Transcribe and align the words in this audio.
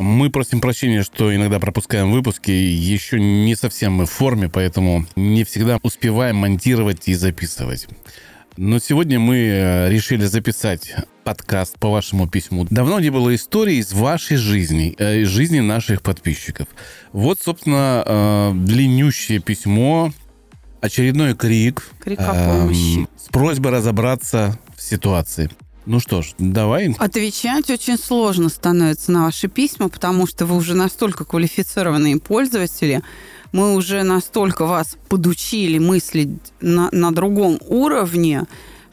Мы 0.00 0.30
просим 0.30 0.62
прощения, 0.62 1.02
что 1.02 1.34
иногда 1.34 1.60
пропускаем 1.60 2.10
выпуски. 2.10 2.50
Еще 2.50 3.20
не 3.20 3.54
совсем 3.54 3.92
мы 3.92 4.06
в 4.06 4.10
форме, 4.10 4.48
поэтому 4.48 5.04
не 5.14 5.44
всегда 5.44 5.78
успеваем 5.82 6.36
монтировать 6.36 7.06
и 7.06 7.14
записывать. 7.14 7.86
Но 8.56 8.78
сегодня 8.78 9.20
мы 9.20 9.36
э, 9.36 9.90
решили 9.90 10.24
записать 10.24 10.94
подкаст 11.22 11.78
по 11.78 11.90
вашему 11.90 12.26
письму. 12.26 12.66
Давно 12.70 12.98
не 12.98 13.10
было 13.10 13.34
истории 13.34 13.76
из 13.76 13.92
вашей 13.92 14.38
жизни, 14.38 14.94
э, 14.98 15.20
из 15.20 15.28
жизни 15.28 15.60
наших 15.60 16.00
подписчиков. 16.00 16.68
Вот, 17.12 17.38
собственно, 17.38 18.02
э, 18.06 18.52
длиннющее 18.54 19.38
письмо, 19.38 20.14
очередной 20.80 21.34
крик. 21.34 21.86
Крик 22.02 22.20
о 22.20 22.32
помощи. 22.32 23.00
Эм, 23.00 23.08
с 23.18 23.28
просьбой 23.28 23.72
разобраться 23.72 24.58
в 24.74 24.82
ситуации. 24.82 25.50
Ну 25.90 25.98
что 25.98 26.22
ж, 26.22 26.34
давай. 26.38 26.94
Отвечать 27.00 27.68
очень 27.68 27.98
сложно 27.98 28.48
становится 28.48 29.10
на 29.10 29.24
ваши 29.24 29.48
письма, 29.48 29.88
потому 29.88 30.24
что 30.28 30.46
вы 30.46 30.54
уже 30.54 30.76
настолько 30.76 31.24
квалифицированные 31.24 32.20
пользователи, 32.20 33.02
мы 33.50 33.74
уже 33.74 34.04
настолько 34.04 34.66
вас 34.66 34.96
подучили 35.08 35.78
мыслить 35.78 36.28
на, 36.60 36.90
на 36.92 37.12
другом 37.12 37.58
уровне, 37.66 38.44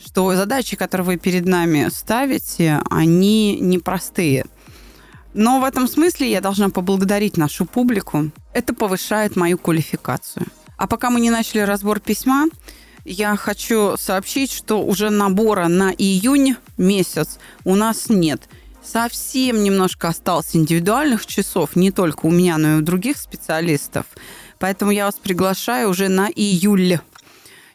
что 0.04 0.36
задачи, 0.36 0.76
которые 0.76 1.06
вы 1.06 1.18
перед 1.18 1.46
нами 1.46 1.88
ставите, 1.94 2.82
они 2.90 3.60
непростые. 3.60 4.46
Но 5.36 5.60
в 5.60 5.66
этом 5.66 5.88
смысле 5.88 6.32
я 6.32 6.42
должна 6.42 6.70
поблагодарить 6.70 7.38
нашу 7.38 7.66
публику. 7.68 8.32
Это 8.54 8.74
повышает 8.74 9.36
мою 9.36 9.60
квалификацию. 9.60 10.48
А 10.78 10.88
пока 10.88 11.12
мы 11.12 11.20
не 11.20 11.30
начали 11.30 11.60
разбор 11.60 12.00
письма, 12.00 12.48
я 13.08 13.36
хочу 13.38 13.96
сообщить, 13.98 14.52
что 14.52 14.84
уже 14.84 15.10
набора 15.10 15.68
на 15.68 15.92
июнь 15.92 16.56
месяц 16.78 17.40
у 17.64 17.76
нас 17.76 18.10
нет. 18.10 18.50
Совсем 18.84 19.64
немножко 19.64 20.10
осталось 20.10 20.56
индивидуальных 20.56 21.26
часов, 21.26 21.76
не 21.76 21.92
только 21.92 22.26
у 22.26 22.32
меня, 22.32 22.58
но 22.58 22.76
и 22.76 22.78
у 22.80 22.82
других 22.82 23.18
специалистов. 23.18 24.06
Поэтому 24.60 24.92
я 24.92 25.06
вас 25.06 25.16
приглашаю 25.16 25.90
уже 25.90 26.10
на 26.10 26.30
июль. 26.30 27.00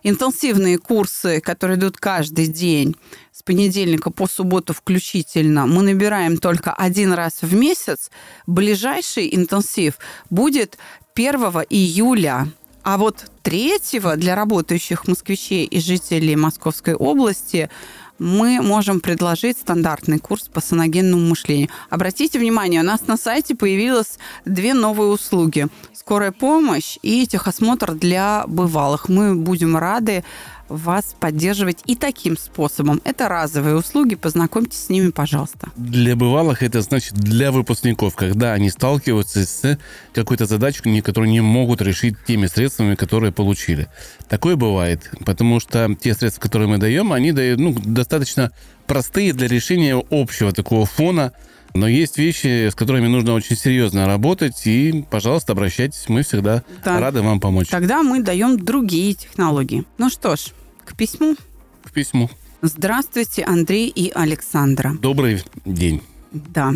Интенсивные 0.03 0.79
курсы, 0.79 1.41
которые 1.41 1.79
идут 1.79 1.97
каждый 1.97 2.49
день, 2.49 2.97
с 3.33 3.43
понедельника 3.43 4.11
по 4.11 4.27
субботу 4.27 4.75
включительно, 4.75 5.67
мы 5.67 5.83
набираем 5.83 6.39
только 6.39 6.73
один 6.73 7.13
раз 7.13 7.39
в 7.41 7.55
месяц. 7.55 8.11
Ближайший 8.47 9.35
интенсив 9.35 9.99
будет 10.29 10.77
1 11.15 11.35
июля. 11.71 12.49
А 12.83 12.99
вот 12.99 13.27
третьего 13.43 14.17
для 14.17 14.35
работающих 14.35 15.07
москвичей 15.07 15.65
и 15.65 15.81
жителей 15.81 16.35
Московской 16.37 16.95
области 16.95 17.71
мы 18.19 18.61
можем 18.61 19.01
предложить 19.01 19.59
стандартный 19.59 20.19
курс 20.19 20.49
по 20.49 20.61
саногенному 20.61 21.29
мышлению. 21.29 21.69
Обратите 21.91 22.39
внимание, 22.39 22.81
у 22.81 22.85
нас 22.85 23.07
на 23.07 23.17
сайте 23.17 23.55
появилось 23.55 24.19
две 24.45 24.75
новые 24.75 25.11
услуги. 25.11 25.69
Скорая 25.93 26.33
помощь 26.33 26.99
и 27.03 27.27
техосмотр 27.27 27.95
для 27.95 28.45
бывалых. 28.47 29.09
Мы 29.09 29.35
будем 29.35 29.77
рады 29.77 30.25
вас 30.77 31.15
поддерживать 31.19 31.79
и 31.87 31.95
таким 31.95 32.37
способом. 32.37 33.01
Это 33.05 33.29
разовые 33.29 33.77
услуги, 33.77 34.15
познакомьтесь 34.15 34.85
с 34.85 34.89
ними, 34.89 35.11
пожалуйста. 35.11 35.71
Для 35.77 36.17
бывалых 36.17 36.63
это 36.63 36.81
значит 36.81 37.15
для 37.15 37.53
выпускников, 37.53 38.15
когда 38.15 38.53
они 38.53 38.71
сталкиваются 38.71 39.47
с 39.47 39.79
какой-то 40.13 40.47
задачей, 40.47 41.01
которую 41.01 41.31
не 41.31 41.41
могут 41.41 41.83
решить 41.83 42.17
теми 42.27 42.47
средствами, 42.47 42.95
которые 42.95 43.33
получили. 43.33 43.89
Такое 44.29 44.57
бывает, 44.57 45.11
потому 45.25 45.61
что 45.61 45.95
те 46.01 46.15
средства, 46.15 46.41
которые 46.41 46.69
мы 46.69 46.79
даем, 46.79 47.13
они 47.13 47.33
дают 47.33 47.61
ну, 47.61 47.75
достаточно 47.75 48.51
простые 48.87 49.33
для 49.33 49.49
решения 49.49 50.03
общего 50.11 50.53
такого 50.53 50.87
фона, 50.87 51.33
но 51.75 51.89
есть 51.89 52.19
вещи, 52.19 52.69
с 52.69 52.75
которыми 52.75 53.07
нужно 53.07 53.33
очень 53.33 53.57
серьезно 53.57 54.07
работать, 54.07 54.67
и, 54.67 55.05
пожалуйста, 55.11 55.53
обращайтесь, 55.53 56.09
мы 56.09 56.23
всегда 56.23 56.63
да. 56.85 57.01
рады 57.01 57.23
вам 57.23 57.41
помочь. 57.41 57.69
Тогда 57.69 58.03
мы 58.03 58.23
даем 58.23 58.59
другие 58.59 59.15
технологии. 59.15 59.85
Ну 59.97 60.11
что 60.11 60.37
ж, 60.37 60.49
к 60.85 60.97
письму? 60.97 61.37
К 61.85 61.91
письму. 61.93 62.31
Здравствуйте, 62.63 63.45
Андрей 63.45 63.89
и 63.89 64.11
Александра. 64.11 64.95
Добрый 65.01 65.43
день. 65.65 66.03
Да, 66.33 66.73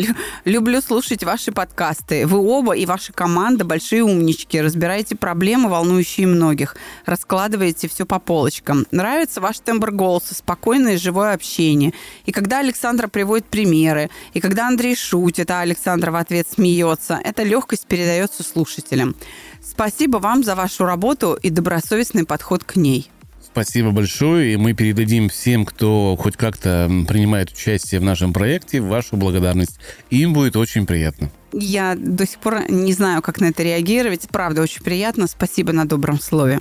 люблю 0.44 0.82
слушать 0.82 1.24
ваши 1.24 1.50
подкасты. 1.50 2.26
Вы 2.26 2.38
оба 2.38 2.74
и 2.74 2.84
ваша 2.84 3.12
команда 3.12 3.64
большие 3.64 4.02
умнички. 4.02 4.60
Разбираете 4.60 5.16
проблемы, 5.16 5.70
волнующие 5.70 6.26
многих. 6.26 6.76
Раскладываете 7.06 7.88
все 7.88 8.04
по 8.04 8.18
полочкам. 8.18 8.84
Нравится 8.90 9.40
ваш 9.40 9.60
тембр 9.60 9.92
голоса, 9.92 10.34
спокойное 10.34 10.94
и 10.94 10.98
живое 10.98 11.32
общение. 11.32 11.94
И 12.26 12.32
когда 12.32 12.58
Александра 12.58 13.08
приводит 13.08 13.46
примеры, 13.46 14.10
и 14.34 14.40
когда 14.40 14.68
Андрей 14.68 14.94
шутит, 14.94 15.50
а 15.50 15.60
Александра 15.60 16.10
в 16.10 16.16
ответ 16.16 16.46
смеется, 16.46 17.18
эта 17.24 17.44
легкость 17.44 17.86
передается 17.86 18.42
слушателям. 18.42 19.16
Спасибо 19.64 20.18
вам 20.18 20.44
за 20.44 20.54
вашу 20.54 20.84
работу 20.84 21.38
и 21.42 21.48
добросовестный 21.48 22.26
подход 22.26 22.62
к 22.62 22.76
ней. 22.76 23.10
Спасибо 23.50 23.90
большое, 23.90 24.52
и 24.52 24.56
мы 24.56 24.74
передадим 24.74 25.28
всем, 25.28 25.64
кто 25.64 26.16
хоть 26.16 26.36
как-то 26.36 26.88
принимает 27.08 27.50
участие 27.50 28.00
в 28.00 28.04
нашем 28.04 28.32
проекте, 28.32 28.80
вашу 28.80 29.16
благодарность. 29.16 29.80
Им 30.10 30.32
будет 30.32 30.54
очень 30.54 30.86
приятно. 30.86 31.30
Я 31.52 31.94
до 31.96 32.26
сих 32.26 32.38
пор 32.38 32.70
не 32.70 32.92
знаю, 32.92 33.22
как 33.22 33.40
на 33.40 33.46
это 33.46 33.62
реагировать. 33.62 34.28
Правда, 34.30 34.62
очень 34.62 34.82
приятно. 34.82 35.26
Спасибо 35.26 35.72
на 35.72 35.88
добром 35.88 36.20
слове. 36.20 36.60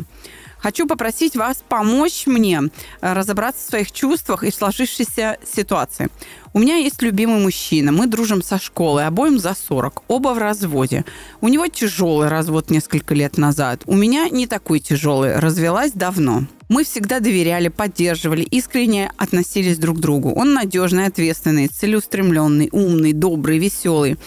Хочу 0.59 0.87
попросить 0.87 1.35
вас 1.35 1.63
помочь 1.67 2.25
мне 2.25 2.61
э, 3.01 3.13
разобраться 3.13 3.65
в 3.65 3.69
своих 3.69 3.91
чувствах 3.91 4.43
и 4.43 4.51
в 4.51 4.55
сложившейся 4.55 5.37
ситуации. 5.45 6.09
У 6.53 6.59
меня 6.59 6.77
есть 6.77 7.01
любимый 7.01 7.39
мужчина. 7.39 7.91
Мы 7.91 8.07
дружим 8.07 8.41
со 8.41 8.59
школы, 8.59 9.03
обоим 9.03 9.37
за 9.39 9.53
40. 9.53 10.03
Оба 10.07 10.29
в 10.29 10.39
разводе. 10.39 11.05
У 11.41 11.47
него 11.47 11.67
тяжелый 11.67 12.29
развод 12.29 12.71
несколько 12.71 13.13
лет 13.13 13.37
назад. 13.37 13.83
У 13.85 13.95
меня 13.95 14.29
не 14.29 14.47
такой 14.47 14.79
тяжелый. 14.79 15.37
Развелась 15.37 15.91
давно. 15.91 16.45
Мы 16.69 16.83
всегда 16.83 17.19
доверяли, 17.19 17.69
поддерживали, 17.69 18.41
искренне 18.41 19.11
относились 19.17 19.77
друг 19.77 19.97
к 19.97 20.01
другу. 20.01 20.33
Он 20.33 20.53
надежный, 20.53 21.05
ответственный, 21.05 21.67
целеустремленный, 21.67 22.69
умный, 22.71 23.13
добрый, 23.13 23.59
веселый. 23.59 24.17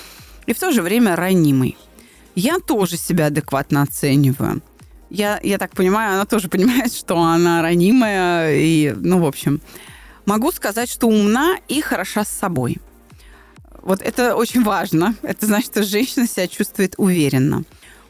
И 0.47 0.55
в 0.55 0.59
то 0.59 0.73
же 0.73 0.83
время 0.83 1.17
ранимый. 1.17 1.77
Я 2.35 2.59
тоже 2.61 2.97
себя 2.97 3.27
адекватно 3.27 3.83
оцениваю. 3.83 4.63
Я, 5.11 5.41
я 5.43 5.59
так 5.59 5.73
понимаю, 5.73 6.15
она 6.15 6.25
тоже 6.25 6.49
понимает, 6.49 6.95
что 6.95 7.19
она 7.19 7.63
ранимая. 7.63 8.55
И, 8.55 8.95
ну, 8.97 9.21
в 9.21 9.27
общем, 9.27 9.61
могу 10.25 10.53
сказать, 10.53 10.89
что 10.89 11.09
умна 11.09 11.57
и 11.69 11.81
хороша 11.81 12.25
с 12.25 12.29
собой. 12.29 12.79
Вот 13.83 14.03
это 14.03 14.37
очень 14.37 14.63
важно. 14.63 15.15
Это 15.23 15.47
значит, 15.47 15.71
что 15.71 15.83
женщина 15.83 16.27
себя 16.27 16.47
чувствует 16.47 16.95
уверенно. 16.97 17.65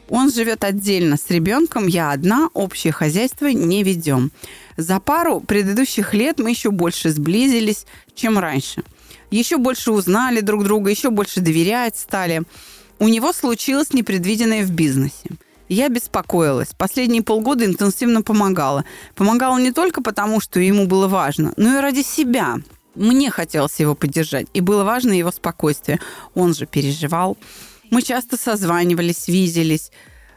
Он 0.09 0.29
живет 0.29 0.65
отдельно 0.65 1.15
с 1.15 1.29
ребенком, 1.29 1.87
я 1.87 2.11
одна, 2.11 2.49
общее 2.53 2.91
хозяйство 2.91 3.47
не 3.47 3.81
ведем. 3.81 4.31
За 4.75 4.99
пару 4.99 5.39
предыдущих 5.39 6.13
лет 6.13 6.37
мы 6.37 6.49
еще 6.49 6.69
больше 6.69 7.11
сблизились, 7.11 7.85
чем 8.13 8.37
раньше. 8.37 8.83
Еще 9.29 9.57
больше 9.57 9.91
узнали 9.91 10.41
друг 10.41 10.65
друга, 10.65 10.89
еще 10.89 11.11
больше 11.11 11.39
доверять 11.39 11.97
стали. 11.97 12.43
У 12.99 13.07
него 13.07 13.31
случилось 13.31 13.93
непредвиденное 13.93 14.65
в 14.65 14.71
бизнесе. 14.71 15.29
Я 15.71 15.87
беспокоилась. 15.87 16.73
Последние 16.77 17.23
полгода 17.23 17.63
интенсивно 17.63 18.21
помогала. 18.23 18.83
Помогала 19.15 19.57
не 19.57 19.71
только 19.71 20.03
потому, 20.03 20.41
что 20.41 20.59
ему 20.59 20.85
было 20.85 21.07
важно, 21.07 21.53
но 21.55 21.77
и 21.77 21.81
ради 21.81 22.01
себя. 22.01 22.57
Мне 22.93 23.31
хотелось 23.31 23.79
его 23.79 23.95
поддержать, 23.95 24.47
и 24.53 24.59
было 24.59 24.83
важно 24.83 25.13
его 25.13 25.31
спокойствие. 25.31 26.01
Он 26.35 26.53
же 26.53 26.65
переживал. 26.65 27.37
Мы 27.89 28.01
часто 28.01 28.35
созванивались, 28.35 29.29
виделись. 29.29 29.93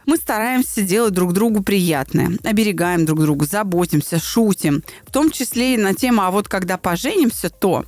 Мы 0.07 0.19
стараемся 0.19 0.83
делать 0.83 1.15
друг 1.15 1.33
другу 1.33 1.65
приятное, 1.65 2.39
оберегаем 2.45 3.05
друг 3.05 3.21
друга, 3.21 3.45
заботимся, 3.45 4.21
шутим. 4.21 4.85
В 5.05 5.11
том 5.11 5.33
числе 5.33 5.75
и 5.75 5.79
на 5.79 5.95
тему 5.95 6.23
«А 6.23 6.31
вот 6.31 6.47
когда 6.47 6.79
поженимся, 6.79 7.51
то...» 7.51 7.85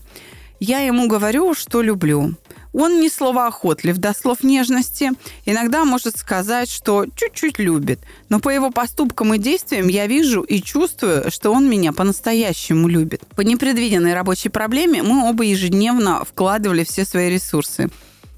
Я 0.59 0.81
ему 0.81 1.07
говорю, 1.07 1.55
что 1.55 1.83
люблю. 1.83 2.35
Он 2.79 3.01
не 3.01 3.09
словоохотлив 3.09 3.97
до 3.97 4.13
слов 4.13 4.43
нежности. 4.43 5.13
Иногда 5.47 5.87
может 5.87 6.19
сказать, 6.19 6.71
что 6.71 7.07
чуть-чуть 7.17 7.59
любит. 7.59 8.01
Но 8.29 8.39
по 8.39 8.51
его 8.51 8.71
поступкам 8.71 9.33
и 9.33 9.39
действиям 9.39 9.89
я 9.89 10.07
вижу 10.07 10.43
и 10.43 10.61
чувствую, 10.61 11.31
что 11.31 11.53
он 11.53 11.71
меня 11.71 11.95
по-настоящему 11.95 12.87
любит. 12.87 13.23
По 13.35 13.41
непредвиденной 13.41 14.13
рабочей 14.13 14.51
проблеме 14.51 15.03
мы 15.03 15.27
оба 15.27 15.45
ежедневно 15.45 16.23
вкладывали 16.27 16.85
все 16.85 17.07
свои 17.07 17.31
ресурсы. 17.31 17.89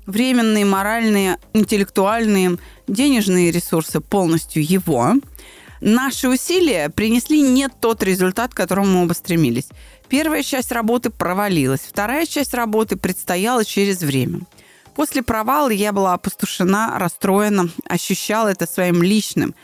временные, 0.07 0.65
моральные, 0.65 1.39
интеллектуальные, 1.53 2.59
денежные 2.87 3.51
ресурсы 3.51 4.01
полностью 4.01 4.65
его. 4.65 5.15
Наши 5.81 6.29
усилия 6.29 6.89
принесли 6.89 7.41
не 7.41 7.69
тот 7.69 8.03
результат, 8.03 8.53
к 8.53 8.57
которому 8.57 8.87
мы 8.87 9.03
оба 9.05 9.13
стремились. 9.13 9.69
Первая 10.09 10.43
часть 10.43 10.73
работы 10.73 11.11
провалилась, 11.11 11.81
вторая 11.81 12.27
часть 12.27 12.55
работы 12.55 12.97
предстояла 12.97 13.65
через 13.65 14.01
время. 14.01 14.41
После 14.95 15.23
провала 15.23 15.71
я 15.71 15.93
была 15.93 16.15
опустошена, 16.15 16.99
расстроена, 16.99 17.69
ощущала 17.89 18.49
это 18.49 18.67
своим 18.67 19.03
личным, 19.03 19.55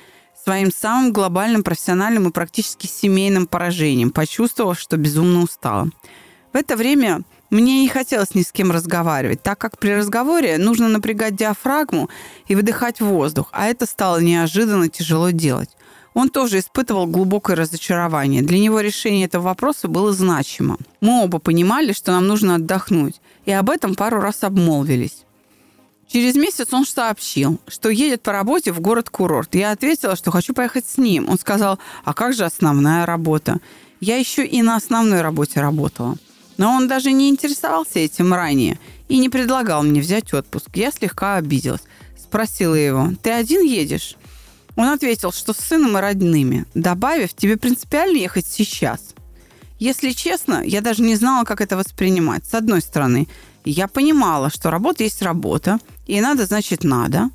своим 0.41 0.71
самым 0.71 1.13
глобальным 1.13 1.65
профессиональным 1.65 2.29
и 2.29 2.33
практически 2.33 2.87
семейным 2.87 3.47
поражением, 3.47 4.11
почувствовав, 4.11 4.79
что 4.79 4.97
безумно 4.97 5.43
устала. 5.43 5.89
В 6.53 6.57
это 6.57 6.77
время 6.77 7.23
мне 7.51 7.81
не 7.81 7.89
хотелось 7.89 8.35
ни 8.37 8.43
с 8.43 8.53
кем 8.53 8.71
разговаривать, 8.71 9.43
так 9.43 9.59
как 9.59 9.79
при 9.79 9.91
разговоре 9.91 10.59
нужно 10.59 10.89
напрягать 10.89 11.35
диафрагму 11.35 12.11
и 12.47 12.55
выдыхать 12.55 13.01
воздух, 13.01 13.49
а 13.51 13.67
это 13.67 13.87
стало 13.87 14.19
неожиданно 14.19 14.89
тяжело 14.89 15.31
делать. 15.31 15.71
Он 16.15 16.29
тоже 16.29 16.61
испытывал 16.61 17.07
глубокое 17.07 17.57
разочарование. 17.57 18.41
Для 18.41 18.59
него 18.61 18.81
решение 18.81 19.27
этого 19.27 19.43
вопроса 19.43 19.89
было 19.89 20.13
значимо. 20.13 20.79
Мы 21.01 21.25
оба 21.25 21.41
понимали, 21.41 21.93
что 21.93 22.13
нам 22.13 22.29
нужно 22.29 22.55
отдохнуть, 22.55 23.21
и 23.45 23.53
об 23.53 23.69
этом 23.69 23.97
пару 23.97 24.21
раз 24.21 24.45
обмолвились. 24.45 25.25
Через 26.07 26.37
месяц 26.37 26.73
он 26.73 26.87
сообщил, 26.87 27.61
что 27.67 27.89
едет 27.89 28.23
по 28.23 28.31
работе 28.31 28.71
в 28.73 28.81
город-курорт. 28.81 29.57
Я 29.57 29.73
ответила, 29.73 30.15
что 30.15 30.31
хочу 30.31 30.55
поехать 30.55 30.87
с 30.87 30.99
ним. 30.99 31.29
Он 31.29 31.39
сказал, 31.39 31.81
а 32.05 32.15
как 32.15 32.35
же 32.35 32.45
основная 32.45 33.05
работа? 33.07 33.59
Я 34.01 34.17
еще 34.17 34.47
и 34.47 34.63
на 34.63 34.77
основной 34.77 35.23
работе 35.23 35.61
работала. 35.61 36.17
Но 36.57 36.71
он 36.71 36.87
даже 36.87 37.11
не 37.11 37.29
интересовался 37.29 37.99
этим 37.99 38.33
ранее 38.33 38.79
и 39.09 39.19
не 39.19 39.29
предлагал 39.29 39.83
мне 39.83 40.01
взять 40.01 40.33
отпуск. 40.33 40.69
Я 40.75 40.93
слегка 40.93 41.37
обиделась. 41.37 41.83
Спросила 42.17 42.77
его, 42.77 43.11
ты 43.23 43.31
один 43.31 43.63
едешь? 43.63 44.17
Он 44.77 44.89
ответил, 44.89 45.33
что 45.33 45.53
с 45.53 45.59
сыном 45.59 45.97
и 45.97 46.01
родными, 46.01 46.67
добавив, 46.75 47.35
тебе 47.35 47.57
принципиально 47.57 48.17
ехать 48.17 48.47
сейчас. 48.47 49.15
Если 49.79 50.11
честно, 50.11 50.63
я 50.65 50.81
даже 50.81 51.03
не 51.03 51.17
знала, 51.17 51.45
как 51.45 51.61
это 51.61 51.77
воспринимать. 51.77 52.45
С 52.47 52.55
одной 52.55 52.81
стороны, 52.81 53.29
я 53.65 53.89
понимала, 53.89 54.51
что 54.51 54.71
работа 54.71 55.05
есть 55.05 55.23
работа, 55.23 55.79
и 56.07 56.21
надо, 56.21 56.47
значит, 56.47 56.85
надо. 56.85 57.31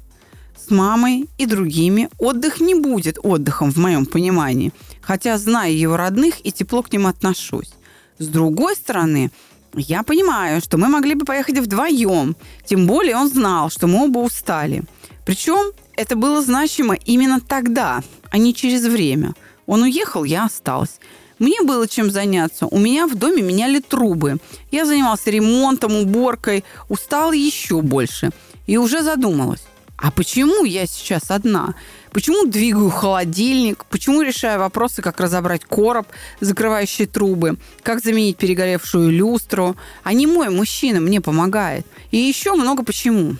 С 0.57 0.69
мамой 0.71 1.27
и 1.37 1.45
другими 1.45 2.09
отдых 2.17 2.59
не 2.59 2.75
будет 2.75 3.17
отдыхом 3.23 3.71
в 3.71 3.77
моем 3.77 4.05
понимании, 4.05 4.73
хотя, 5.01 5.37
зная 5.37 5.71
его 5.71 5.97
родных, 5.97 6.45
и 6.45 6.51
тепло 6.51 6.83
к 6.83 6.91
ним 6.91 7.07
отношусь. 7.07 7.71
С 8.19 8.27
другой 8.27 8.75
стороны, 8.75 9.31
я 9.73 10.03
понимаю, 10.03 10.61
что 10.61 10.77
мы 10.77 10.87
могли 10.87 11.15
бы 11.15 11.25
поехать 11.25 11.59
вдвоем, 11.59 12.35
тем 12.65 12.87
более 12.87 13.15
он 13.15 13.29
знал, 13.29 13.69
что 13.69 13.87
мы 13.87 14.05
оба 14.05 14.19
устали. 14.19 14.83
Причем 15.25 15.71
это 15.99 16.15
было 16.15 16.41
значимо 16.41 16.93
именно 16.93 17.41
тогда, 17.41 18.01
а 18.29 18.37
не 18.37 18.53
через 18.53 18.85
время. 18.85 19.33
Он 19.65 19.81
уехал, 19.81 20.23
я 20.23 20.45
осталась. 20.45 20.99
Мне 21.39 21.61
было 21.61 21.89
чем 21.89 22.09
заняться. 22.09 22.67
У 22.67 22.79
меня 22.79 23.05
в 23.05 23.15
доме 23.15 23.41
меняли 23.41 23.79
трубы. 23.79 24.37
Я 24.71 24.85
занимался 24.85 25.29
ремонтом, 25.29 25.95
уборкой, 25.95 26.63
устала 26.87 27.33
еще 27.33 27.81
больше. 27.81 28.29
И 28.65 28.77
уже 28.77 29.03
задумалась, 29.03 29.63
а 29.97 30.11
почему 30.11 30.63
я 30.63 30.85
сейчас 30.85 31.31
одна? 31.31 31.75
Почему 32.13 32.45
двигаю 32.45 32.89
холодильник? 32.89 33.83
Почему 33.89 34.21
решаю 34.21 34.59
вопросы, 34.59 35.01
как 35.01 35.19
разобрать 35.19 35.65
короб, 35.65 36.07
закрывающий 36.39 37.07
трубы, 37.07 37.57
как 37.83 38.01
заменить 38.01 38.37
перегоревшую 38.37 39.11
люстру? 39.11 39.75
А 40.03 40.13
не 40.13 40.27
мой 40.27 40.49
мужчина 40.49 41.01
мне 41.01 41.19
помогает. 41.19 41.85
И 42.11 42.17
еще 42.17 42.53
много 42.53 42.83
почему. 42.83 43.35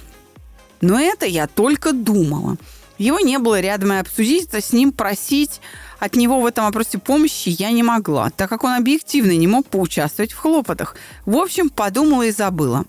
Но 0.82 1.00
это 1.00 1.26
я 1.26 1.48
только 1.48 1.94
думала. 1.94 2.58
Его 2.98 3.20
не 3.20 3.40
было 3.40 3.60
рядом, 3.62 3.94
и 3.94 3.98
обсудить 3.98 4.48
это 4.48 4.62
с 4.62 4.74
ним, 4.74 4.92
просить 4.92 5.62
от 6.00 6.16
него 6.16 6.40
в 6.42 6.46
этом 6.46 6.66
вопросе 6.66 6.98
помощи 6.98 7.50
я 7.50 7.72
не 7.72 7.84
могла, 7.84 8.30
так 8.30 8.50
как 8.50 8.64
он 8.64 8.74
объективно 8.74 9.32
не 9.32 9.48
мог 9.48 9.68
поучаствовать 9.68 10.32
в 10.32 10.38
хлопотах. 10.38 10.96
В 11.26 11.38
общем, 11.38 11.70
подумала 11.70 12.24
и 12.24 12.32
забыла. 12.32 12.86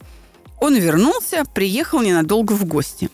Он 0.60 0.74
вернулся, 0.74 1.44
приехал 1.54 2.02
ненадолго 2.02 2.52
в 2.52 2.64
гости. 2.64 3.08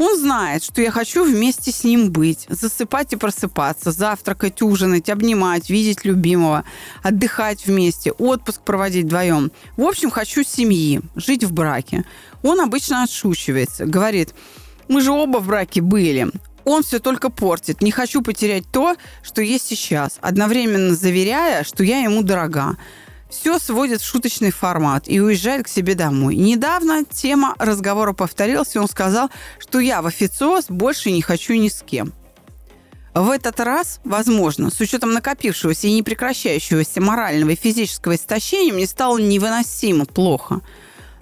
Он 0.00 0.18
знает, 0.18 0.64
что 0.64 0.80
я 0.80 0.90
хочу 0.90 1.24
вместе 1.24 1.70
с 1.70 1.84
ним 1.84 2.10
быть, 2.10 2.46
засыпать 2.48 3.12
и 3.12 3.16
просыпаться, 3.16 3.92
завтракать, 3.92 4.62
ужинать, 4.62 5.10
обнимать, 5.10 5.68
видеть 5.68 6.06
любимого, 6.06 6.64
отдыхать 7.02 7.66
вместе, 7.66 8.12
отпуск 8.12 8.62
проводить 8.62 9.04
вдвоем. 9.04 9.52
В 9.76 9.82
общем, 9.82 10.08
хочу 10.10 10.42
семьи, 10.42 11.02
жить 11.16 11.44
в 11.44 11.52
браке. 11.52 12.06
Он 12.42 12.62
обычно 12.62 13.02
отшучивается, 13.02 13.84
говорит, 13.84 14.34
мы 14.88 15.02
же 15.02 15.10
оба 15.10 15.36
в 15.36 15.48
браке 15.48 15.82
были. 15.82 16.28
Он 16.64 16.82
все 16.82 16.98
только 16.98 17.28
портит. 17.28 17.82
Не 17.82 17.90
хочу 17.90 18.22
потерять 18.22 18.64
то, 18.72 18.96
что 19.22 19.42
есть 19.42 19.66
сейчас, 19.66 20.16
одновременно 20.22 20.94
заверяя, 20.94 21.62
что 21.62 21.84
я 21.84 21.98
ему 21.98 22.22
дорога 22.22 22.78
все 23.30 23.58
сводит 23.58 24.00
в 24.00 24.06
шуточный 24.06 24.50
формат 24.50 25.04
и 25.06 25.20
уезжает 25.20 25.64
к 25.64 25.68
себе 25.68 25.94
домой. 25.94 26.36
Недавно 26.36 27.04
тема 27.04 27.54
разговора 27.58 28.12
повторилась, 28.12 28.74
и 28.74 28.78
он 28.78 28.88
сказал, 28.88 29.30
что 29.58 29.78
я 29.78 30.02
в 30.02 30.06
официоз 30.06 30.66
больше 30.68 31.10
не 31.10 31.22
хочу 31.22 31.54
ни 31.54 31.68
с 31.68 31.82
кем. 31.86 32.12
В 33.14 33.30
этот 33.30 33.58
раз, 33.60 34.00
возможно, 34.04 34.70
с 34.70 34.78
учетом 34.80 35.12
накопившегося 35.12 35.88
и 35.88 35.92
непрекращающегося 35.92 37.00
морального 37.00 37.50
и 37.50 37.56
физического 37.56 38.14
истощения, 38.14 38.72
мне 38.72 38.86
стало 38.86 39.18
невыносимо 39.18 40.04
плохо. 40.04 40.60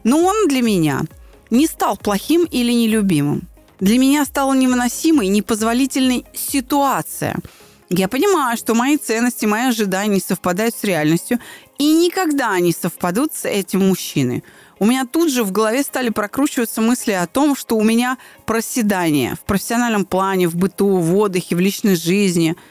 Но 0.05 0.23
он 0.23 0.49
для 0.49 0.61
меня 0.61 1.03
не 1.51 1.67
стал 1.67 1.97
плохим 1.97 2.45
или 2.45 2.73
нелюбимым. 2.73 3.49
Для 3.81 3.99
меня 3.99 4.25
стала 4.25 4.55
невыносимой 4.55 5.29
непозволительной 5.29 6.27
ситуация– 6.35 7.37
я 7.91 8.09
понимаю, 8.09 8.57
что 8.57 8.75
мои 8.75 8.97
ценности, 8.97 9.47
мои 9.47 9.69
ожидания 9.69 10.21
совпадают 10.21 10.75
с 10.75 10.85
реальностью, 10.85 11.39
и 11.79 11.93
никогда 11.93 12.59
не 12.59 12.73
совпадут 12.73 13.35
с 13.35 13.47
этим 13.47 13.89
мужчиной. 13.89 14.45
У 14.79 14.87
меня 14.87 15.07
тут 15.07 15.33
же 15.33 15.43
в 15.43 15.53
голове 15.53 15.83
стали 15.83 16.11
прокручиваться 16.11 16.81
мысли 16.81 17.13
о 17.13 17.27
том, 17.27 17.57
что 17.57 17.77
у 17.77 17.83
меня 17.83 18.19
проседание 18.47 19.35
в 19.35 19.41
профессиональном 19.41 20.05
плане, 20.05 20.49
в 20.49 20.57
быту, 20.57 20.99
в 20.99 21.17
отдыхе, 21.17 21.57
в 21.57 21.61
личной 21.61 21.97
жизни– 21.97 22.57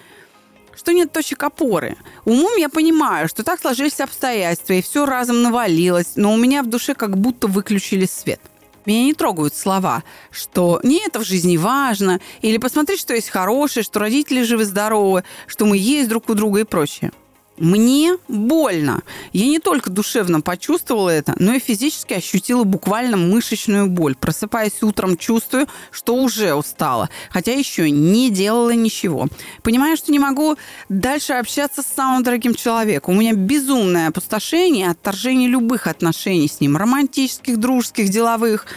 что 0.76 0.94
нет 0.94 1.12
точек 1.12 1.42
опоры. 1.42 1.98
Умом 2.24 2.56
я 2.56 2.70
понимаю, 2.70 3.28
что 3.28 3.44
так 3.44 3.60
сложились 3.60 4.00
обстоятельства, 4.00 4.74
и 4.74 4.84
все 4.84 5.08
разом 5.08 5.42
навалилось, 5.42 6.12
но 6.16 6.32
у 6.32 6.38
меня 6.38 6.62
в 6.62 6.68
душе 6.68 6.94
как 6.94 7.18
будто 7.18 7.48
выключили 7.48 8.06
свет– 8.06 8.40
меня 8.88 9.04
не 9.04 9.14
трогают 9.14 9.54
слова, 9.54 10.04
что 10.32 10.80
не 10.84 11.06
это 11.06 11.20
в 11.20 11.24
жизни 11.24 11.58
важно, 11.58 12.20
или 12.42 12.58
посмотри, 12.58 12.98
что 12.98 13.14
есть 13.14 13.30
хорошее, 13.30 13.84
что 13.84 14.00
родители 14.00 14.42
живы-здоровы, 14.42 15.24
что 15.46 15.66
мы 15.66 15.78
есть 15.78 16.10
друг 16.10 16.30
у 16.30 16.34
друга 16.34 16.62
и 16.62 16.64
прочее. 16.64 17.12
Мне 17.58 18.18
больно. 18.28 19.02
Я 19.34 19.48
не 19.48 19.60
только 19.60 19.90
душевно 19.90 20.42
почувствовала 20.42 21.10
это, 21.10 21.36
но 21.40 21.54
и 21.54 21.60
физически 21.60 22.14
ощутила 22.14 22.64
буквально 22.64 23.18
мышечную 23.18 23.88
боль. 23.88 24.16
Просыпаясь 24.16 24.84
утром, 24.84 25.18
чувствую, 25.18 25.68
что 25.90 26.16
уже 26.16 26.54
устала, 26.54 27.10
хотя 27.32 27.54
еще 27.54 27.90
не 27.90 28.30
делала 28.30 28.70
ничего. 28.70 29.28
Понимаю, 29.64 29.98
что 29.98 30.12
не 30.12 30.20
могу 30.20 30.56
дальше 30.88 31.34
общаться 31.34 31.82
с 31.82 31.88
самым 31.88 32.22
дорогим 32.22 32.54
человеком. 32.54 33.16
У 33.16 33.20
меня 33.20 33.34
безумное 33.34 34.10
опустошение, 34.10 34.92
отторжение 34.92 35.50
любых 35.50 35.88
отношений 35.88 36.48
с 36.48 36.60
ним, 36.60 36.78
романтических, 36.78 37.58
дружеских, 37.58 38.10
деловых. 38.10 38.68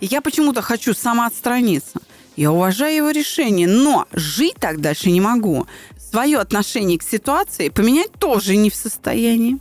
И 0.00 0.06
я 0.06 0.20
почему-то 0.20 0.60
хочу 0.60 0.92
самоотстраниться. 0.92 2.00
Я 2.36 2.52
уважаю 2.52 2.96
его 2.96 3.10
решение, 3.10 3.66
но 3.66 4.06
жить 4.12 4.56
так 4.60 4.82
дальше 4.82 5.10
не 5.10 5.22
могу 5.22 5.66
свое 6.10 6.38
отношение 6.38 6.98
к 6.98 7.02
ситуации 7.02 7.68
поменять 7.68 8.12
тоже 8.12 8.56
не 8.56 8.70
в 8.70 8.74
состоянии. 8.74 9.58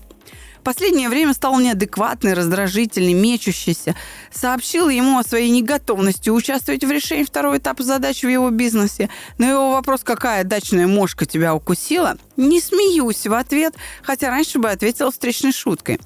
Последнее 0.66 1.10
время 1.10 1.36
стал 1.36 1.60
неадекватный, 1.60 2.34
раздражительный, 2.34 3.14
мечущийся. 3.14 3.96
Сообщил 4.34 4.90
ему 4.90 5.20
о 5.20 5.24
своей 5.24 5.52
неготовности 5.52 6.32
участвовать 6.32 6.84
в 6.84 6.90
решении 6.90 7.24
второго 7.24 7.60
этапа 7.60 7.84
задач 7.84 8.24
в 8.24 8.28
его 8.28 8.50
бизнесе. 8.50 9.12
На 9.38 9.52
его 9.52 9.74
вопрос, 9.74 10.02
какая 10.04 10.44
дачная 10.44 10.88
мошка 10.88 11.28
тебя 11.28 11.54
укусила, 11.54 12.18
не 12.36 12.60
смеюсь 12.60 13.28
в 13.28 13.34
ответ, 13.36 13.75
хотя 14.02 14.32
раньше 14.32 14.58
бы 14.58 14.72
ответила 14.72 15.12
встречной 15.12 15.52
шуткой. 15.52 16.00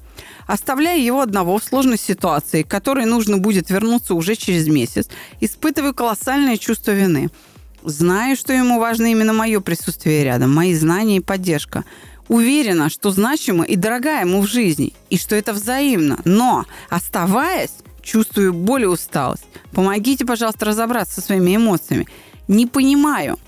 Оставляя 0.46 0.98
его 0.98 1.22
одного 1.22 1.58
в 1.58 1.64
сложной 1.64 1.98
ситуации, 1.98 2.62
к 2.62 2.68
которой 2.68 3.06
нужно 3.06 3.38
будет 3.38 3.70
вернуться 3.70 4.14
уже 4.14 4.36
через 4.36 4.66
месяц, 4.66 5.08
испытываю 5.40 5.94
колоссальное 5.94 6.58
чувство 6.58 6.90
вины– 6.90 7.30
Знаю, 7.82 8.36
что 8.36 8.52
ему 8.52 8.78
важно 8.78 9.10
именно 9.10 9.32
мое 9.32 9.60
присутствие 9.60 10.24
рядом, 10.24 10.54
мои 10.54 10.74
знания 10.74 11.16
и 11.16 11.20
поддержка. 11.20 11.84
Уверена, 12.28 12.90
что 12.90 13.10
значима 13.10 13.64
и 13.64 13.74
дорога 13.74 14.20
ему 14.20 14.42
в 14.42 14.46
жизни, 14.46 14.92
и 15.08 15.18
что 15.18 15.34
это 15.34 15.52
взаимно. 15.52 16.18
Но, 16.24 16.66
оставаясь, 16.90 17.72
чувствую 18.02 18.52
боль 18.52 18.82
и 18.82 18.86
усталость. 18.86 19.44
Помогите, 19.72 20.24
пожалуйста, 20.24 20.66
разобраться 20.66 21.16
со 21.16 21.26
своими 21.26 21.56
эмоциями. 21.56 22.06
Не 22.48 22.66
понимаю. 22.66 23.38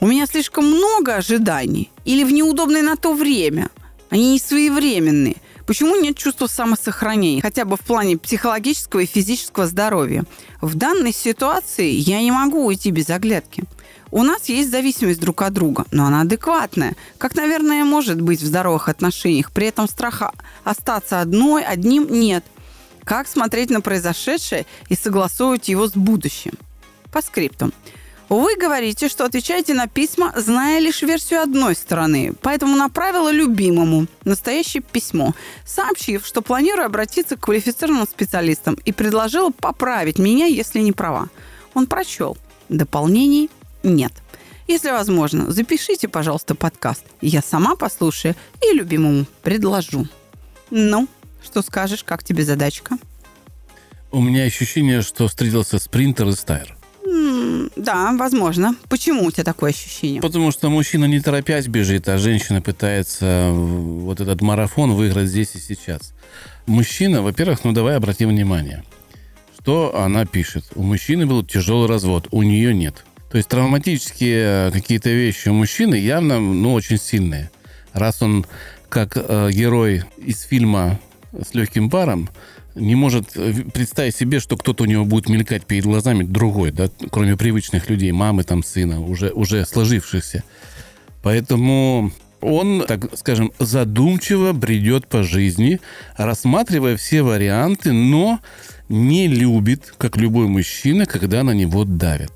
У 0.00 0.06
меня 0.06 0.26
слишком 0.26 0.66
много 0.66 1.14
ожиданий 1.14 1.90
или 2.04 2.24
в 2.24 2.32
неудобное 2.32 2.82
на 2.82 2.96
то 2.96 3.14
время. 3.14 3.70
Они 4.10 4.32
не 4.32 4.38
своевременные. 4.38 5.36
Почему 5.66 5.96
нет 5.96 6.16
чувства 6.16 6.46
самосохранения, 6.46 7.42
хотя 7.42 7.64
бы 7.64 7.76
в 7.76 7.80
плане 7.80 8.16
психологического 8.16 9.00
и 9.00 9.06
физического 9.06 9.66
здоровья? 9.66 10.24
В 10.60 10.76
данной 10.76 11.12
ситуации 11.12 11.90
я 11.90 12.20
не 12.20 12.30
могу 12.30 12.64
уйти 12.66 12.90
без 12.90 13.10
оглядки. 13.10 13.64
У 14.10 14.22
нас 14.22 14.48
есть 14.48 14.70
зависимость 14.70 15.20
друг 15.20 15.42
от 15.42 15.52
друга, 15.52 15.84
но 15.90 16.06
она 16.06 16.22
адекватная, 16.22 16.94
как, 17.18 17.34
наверное, 17.34 17.84
может 17.84 18.20
быть 18.20 18.40
в 18.40 18.46
здоровых 18.46 18.88
отношениях. 18.88 19.50
При 19.50 19.66
этом 19.66 19.88
страха 19.88 20.32
остаться 20.64 21.20
одной, 21.20 21.64
одним 21.64 22.06
нет. 22.08 22.44
Как 23.04 23.28
смотреть 23.28 23.70
на 23.70 23.80
произошедшее 23.80 24.66
и 24.88 24.96
согласовывать 24.96 25.68
его 25.68 25.86
с 25.88 25.92
будущим? 25.92 26.52
По 27.12 27.22
скриптам. 27.22 27.72
Вы 28.28 28.56
говорите, 28.56 29.08
что 29.08 29.24
отвечаете 29.24 29.72
на 29.74 29.86
письма, 29.86 30.32
зная 30.36 30.80
лишь 30.80 31.02
версию 31.02 31.42
одной 31.42 31.76
стороны, 31.76 32.32
поэтому 32.42 32.76
направила 32.76 33.30
любимому 33.30 34.08
настоящее 34.24 34.82
письмо, 34.82 35.32
сообщив, 35.64 36.26
что 36.26 36.42
планирую 36.42 36.86
обратиться 36.86 37.36
к 37.36 37.40
квалифицированным 37.40 38.08
специалистам 38.08 38.76
и 38.84 38.92
предложила 38.92 39.50
поправить 39.50 40.18
меня, 40.18 40.46
если 40.46 40.80
не 40.80 40.90
права. 40.90 41.28
Он 41.74 41.86
прочел. 41.86 42.36
Дополнений 42.68 43.48
нет. 43.86 44.12
Если 44.68 44.90
возможно, 44.90 45.50
запишите, 45.50 46.08
пожалуйста, 46.08 46.54
подкаст. 46.54 47.04
Я 47.20 47.40
сама 47.40 47.76
послушаю 47.76 48.34
и 48.62 48.74
любимому 48.74 49.26
предложу. 49.42 50.08
Ну, 50.70 51.08
что 51.44 51.62
скажешь, 51.62 52.02
как 52.02 52.24
тебе 52.24 52.44
задачка? 52.44 52.98
У 54.10 54.20
меня 54.20 54.42
ощущение, 54.42 55.02
что 55.02 55.28
встретился 55.28 55.78
спринтер 55.78 56.28
и 56.28 56.32
стайр. 56.32 56.76
Да, 57.76 58.12
возможно. 58.18 58.74
Почему 58.88 59.26
у 59.26 59.30
тебя 59.30 59.44
такое 59.44 59.70
ощущение? 59.70 60.20
Потому 60.20 60.50
что 60.50 60.70
мужчина 60.70 61.04
не 61.04 61.20
торопясь 61.20 61.68
бежит, 61.68 62.08
а 62.08 62.18
женщина 62.18 62.60
пытается 62.60 63.50
вот 63.52 64.20
этот 64.20 64.40
марафон 64.40 64.94
выиграть 64.94 65.28
здесь 65.28 65.54
и 65.54 65.60
сейчас. 65.60 66.12
Мужчина, 66.66 67.22
во-первых, 67.22 67.62
ну 67.64 67.72
давай 67.72 67.96
обратим 67.96 68.30
внимание, 68.30 68.82
что 69.60 69.96
она 69.96 70.24
пишет. 70.26 70.64
У 70.74 70.82
мужчины 70.82 71.26
был 71.26 71.44
тяжелый 71.44 71.88
развод, 71.88 72.26
у 72.32 72.42
нее 72.42 72.74
нет. 72.74 73.04
То 73.30 73.38
есть 73.38 73.48
травматические 73.48 74.70
какие-то 74.70 75.10
вещи 75.10 75.48
у 75.48 75.54
мужчины 75.54 75.96
явно, 75.96 76.38
ну, 76.38 76.72
очень 76.72 76.98
сильные. 76.98 77.50
Раз 77.92 78.22
он 78.22 78.46
как 78.88 79.16
э, 79.16 79.50
герой 79.52 80.04
из 80.16 80.42
фильма 80.42 81.00
с 81.32 81.54
легким 81.54 81.90
паром, 81.90 82.28
не 82.76 82.94
может 82.94 83.36
э, 83.36 83.52
представить 83.72 84.14
себе, 84.14 84.38
что 84.38 84.56
кто-то 84.56 84.84
у 84.84 84.86
него 84.86 85.04
будет 85.04 85.28
мелькать 85.28 85.66
перед 85.66 85.84
глазами 85.84 86.22
другой, 86.22 86.70
да, 86.70 86.88
кроме 87.10 87.36
привычных 87.36 87.90
людей, 87.90 88.12
мамы, 88.12 88.44
там, 88.44 88.62
сына, 88.62 89.00
уже, 89.00 89.30
уже 89.30 89.64
сложившихся. 89.64 90.44
Поэтому 91.22 92.12
он, 92.40 92.84
так 92.86 93.16
скажем, 93.18 93.52
задумчиво 93.58 94.52
бредет 94.52 95.08
по 95.08 95.22
жизни, 95.22 95.80
рассматривая 96.16 96.96
все 96.96 97.22
варианты, 97.22 97.92
но 97.92 98.40
не 98.88 99.26
любит, 99.26 99.92
как 99.98 100.16
любой 100.16 100.46
мужчина, 100.46 101.06
когда 101.06 101.42
на 101.42 101.52
него 101.52 101.84
давят. 101.84 102.32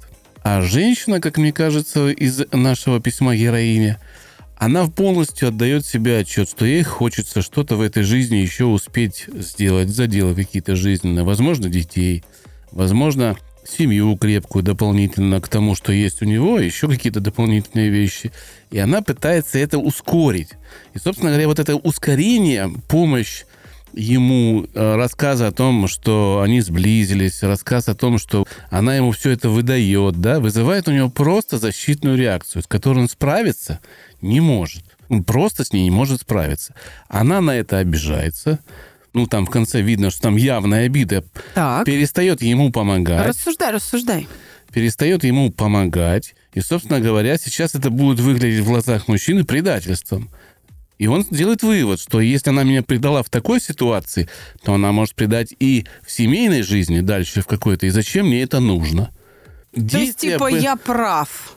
А 0.53 0.63
женщина, 0.63 1.21
как 1.21 1.39
мне 1.39 1.53
кажется, 1.53 2.09
из 2.09 2.43
нашего 2.51 3.01
письма 3.01 3.37
героиня– 3.37 4.01
она 4.57 4.89
полностью 4.89 5.49
отдает 5.49 5.87
себе 5.87 6.19
отчет, 6.19 6.51
что 6.51 6.67
ей 6.67 6.83
хочется 6.83 7.41
что-то 7.41 7.77
в 7.77 7.81
этой 7.81 8.03
жизни 8.03 8.37
еще 8.37 8.67
успеть 8.67 9.25
сделать, 9.33 9.89
заделать 9.89 10.37
какие-то 10.37 10.77
жизненные, 10.77 11.25
возможно, 11.25 11.71
детей, 11.71 12.25
возможно, 12.71 13.39
семью 13.67 14.19
крепкую 14.19 14.63
дополнительно 14.63 15.41
к 15.41 15.49
тому, 15.49 15.75
что 15.75 15.93
есть 15.93 16.21
у 16.21 16.27
него, 16.27 16.59
еще 16.59 16.89
какие-то 16.89 17.21
дополнительные 17.21 17.89
вещи. 17.89 18.33
И 18.71 18.79
она 18.79 19.01
пытается 19.01 19.59
это 19.59 19.79
ускорить. 19.79 20.51
И, 20.93 20.99
собственно 20.99 21.31
говоря, 21.31 21.47
вот 21.49 21.59
это 21.59 21.77
ускорение, 21.77 22.71
помощь 22.87 23.45
ему 23.93 24.67
э, 24.73 24.95
рассказ 24.97 25.41
о 25.41 25.53
том, 25.53 25.89
что 25.89 26.41
они 26.43 26.61
сблизились, 26.61 27.43
рассказ 27.43 27.89
о 27.89 27.95
том, 27.95 28.19
что 28.19 28.47
она 28.71 28.97
ему 28.97 29.13
все 29.13 29.31
это 29.31 29.49
выдает, 29.49 30.21
да, 30.21 30.41
вызывает 30.41 30.89
у 30.89 30.93
него 30.93 31.11
просто 31.11 31.59
защитную 31.59 32.17
реакцию, 32.17 32.63
с 32.63 32.67
которой 32.67 33.01
он 33.01 33.09
справится 33.09 33.81
не 34.21 34.41
может. 34.41 34.85
Он 35.09 35.25
просто 35.25 35.65
с 35.65 35.73
ней 35.73 35.85
не 35.85 35.91
может 35.91 36.21
справиться. 36.21 36.75
Она 37.09 37.41
на 37.41 37.57
это 37.57 37.79
обижается. 37.79 38.61
Ну, 39.13 39.27
там 39.27 39.45
в 39.45 39.51
конце 39.51 39.83
видно, 39.83 40.11
что 40.11 40.23
там 40.23 40.37
явная 40.37 40.87
обида. 40.87 41.25
Так. 41.55 41.85
Перестает 41.85 42.43
ему 42.43 42.71
помогать. 42.71 43.27
Рассуждай, 43.27 43.73
рассуждай. 43.73 44.29
Перестает 44.73 45.25
ему 45.25 45.51
помогать. 45.51 46.35
И, 46.55 46.61
собственно 46.61 47.01
говоря, 47.01 47.37
сейчас 47.39 47.75
это 47.75 47.91
будет 47.91 48.21
выглядеть 48.21 48.61
в 48.61 48.67
глазах 48.67 49.09
мужчины 49.09 49.45
предательством. 49.45 50.31
И 51.01 51.07
он 51.07 51.25
делает 51.31 51.63
вывод, 51.63 51.99
что 51.99 52.21
если 52.21 52.51
она 52.51 52.63
меня 52.63 52.83
предала 52.83 53.23
в 53.23 53.31
такой 53.31 53.59
ситуации, 53.59 54.29
то 54.63 54.75
она 54.75 54.93
может 54.93 55.15
предать 55.15 55.55
и 55.59 55.87
в 56.07 56.13
семейной 56.13 56.63
жизни 56.63 57.01
дальше 57.01 57.41
в 57.41 57.47
какой-то. 57.47 57.87
И 57.87 57.91
зачем 57.91 58.27
мне 58.27 58.43
это 58.43 58.61
нужно? 58.61 59.11
То 59.73 59.99
есть, 59.99 60.19
типа, 60.19 60.49
я 60.49 60.77
прав 60.77 61.57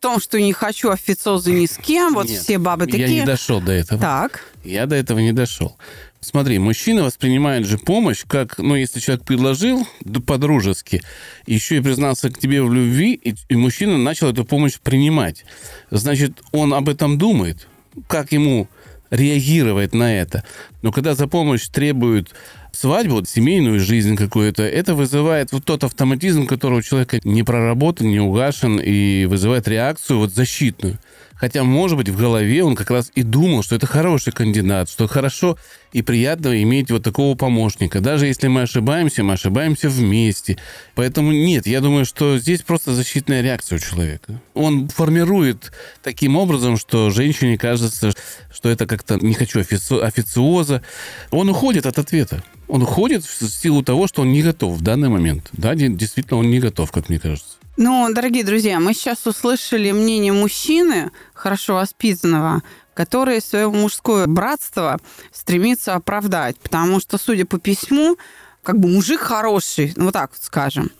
том, 0.00 0.20
что 0.20 0.40
не 0.40 0.52
хочу 0.52 0.90
официозы 0.90 1.52
ни 1.52 1.66
с 1.66 1.76
кем, 1.76 2.14
вот 2.14 2.28
Нет, 2.28 2.40
все 2.40 2.58
бабы 2.58 2.86
такие. 2.86 3.02
Я 3.02 3.20
не 3.20 3.24
дошел 3.24 3.60
до 3.60 3.72
этого. 3.72 4.00
Так. 4.00 4.44
Я 4.64 4.86
до 4.86 4.96
этого 4.96 5.18
не 5.18 5.32
дошел. 5.32 5.76
Смотри, 6.20 6.58
мужчина 6.58 7.04
воспринимает 7.04 7.66
же 7.66 7.78
помощь 7.78 8.24
как, 8.26 8.58
ну, 8.58 8.74
если 8.74 9.00
человек 9.00 9.24
предложил 9.24 9.86
да, 10.00 10.20
по-дружески, 10.20 11.02
еще 11.46 11.76
и 11.76 11.80
признался 11.80 12.30
к 12.30 12.38
тебе 12.38 12.62
в 12.62 12.72
любви, 12.72 13.14
и, 13.14 13.34
и 13.48 13.56
мужчина 13.56 13.96
начал 13.96 14.30
эту 14.30 14.44
помощь 14.44 14.78
принимать. 14.78 15.44
Значит, 15.90 16.42
он 16.52 16.74
об 16.74 16.88
этом 16.88 17.16
думает, 17.16 17.66
как 18.06 18.32
ему 18.32 18.68
реагировать 19.10 19.92
на 19.92 20.14
это. 20.14 20.44
Но 20.82 20.92
когда 20.92 21.14
за 21.14 21.26
помощь 21.26 21.68
требуют 21.68 22.32
свадьбу, 22.72 23.24
семейную 23.24 23.80
жизнь 23.80 24.16
какую-то, 24.16 24.62
это 24.62 24.94
вызывает 24.94 25.52
вот 25.52 25.64
тот 25.64 25.84
автоматизм, 25.84 26.46
который 26.46 26.78
у 26.78 26.82
человека 26.82 27.18
не 27.24 27.42
проработан, 27.42 28.08
не 28.08 28.20
угашен, 28.20 28.78
и 28.78 29.24
вызывает 29.26 29.66
реакцию 29.68 30.20
вот 30.20 30.32
защитную. 30.32 30.98
Хотя, 31.40 31.64
может 31.64 31.96
быть, 31.96 32.10
в 32.10 32.18
голове 32.18 32.62
он 32.62 32.76
как 32.76 32.90
раз 32.90 33.10
и 33.14 33.22
думал, 33.22 33.62
что 33.62 33.74
это 33.74 33.86
хороший 33.86 34.30
кандидат, 34.32 34.90
что 34.90 35.08
хорошо 35.08 35.56
и 35.92 36.02
приятно 36.02 36.62
иметь 36.62 36.90
вот 36.90 37.02
такого 37.02 37.34
помощника. 37.34 38.00
Даже 38.00 38.26
если 38.26 38.48
мы 38.48 38.62
ошибаемся, 38.62 39.24
мы 39.24 39.32
ошибаемся 39.32 39.88
вместе. 39.88 40.58
Поэтому 40.94 41.32
нет, 41.32 41.66
я 41.66 41.80
думаю, 41.80 42.04
что 42.04 42.38
здесь 42.38 42.60
просто 42.60 42.94
защитная 42.94 43.40
реакция 43.40 43.76
у 43.76 43.80
человека. 43.80 44.40
Он 44.52 44.88
формирует 44.88 45.72
таким 46.02 46.36
образом, 46.36 46.76
что 46.76 47.08
женщине 47.08 47.56
кажется, 47.56 48.12
что 48.52 48.68
это 48.68 48.86
как-то 48.86 49.16
не 49.16 49.32
хочу 49.32 49.60
офици- 49.60 50.00
официоза. 50.00 50.82
Он 51.30 51.48
уходит 51.48 51.86
от 51.86 51.98
ответа. 51.98 52.44
Он 52.68 52.82
уходит 52.82 53.24
в 53.24 53.48
силу 53.48 53.82
того, 53.82 54.06
что 54.06 54.22
он 54.22 54.30
не 54.30 54.42
готов 54.42 54.76
в 54.76 54.82
данный 54.82 55.08
момент. 55.08 55.48
Да, 55.52 55.74
действительно, 55.74 56.38
он 56.38 56.50
не 56.50 56.60
готов, 56.60 56.92
как 56.92 57.08
мне 57.08 57.18
кажется. 57.18 57.59
Ну, 57.82 58.12
дорогие 58.12 58.44
друзья, 58.44 58.78
мы 58.78 58.92
сейчас 58.92 59.26
услышали 59.26 59.90
мнение 59.90 60.34
мужчины, 60.34 61.12
хорошо 61.32 61.76
воспитанного, 61.76 62.62
который 62.92 63.40
свое 63.40 63.70
мужское 63.70 64.26
братство 64.26 64.98
стремится 65.32 65.94
оправдать. 65.94 66.58
Потому 66.58 67.00
что, 67.00 67.16
судя 67.16 67.46
по 67.46 67.58
письму, 67.58 68.18
как 68.62 68.78
бы 68.78 68.86
мужик 68.86 69.20
хороший, 69.20 69.94
ну 69.96 70.04
вот 70.04 70.12
так 70.12 70.30
вот 70.32 70.42
скажем. 70.42 70.90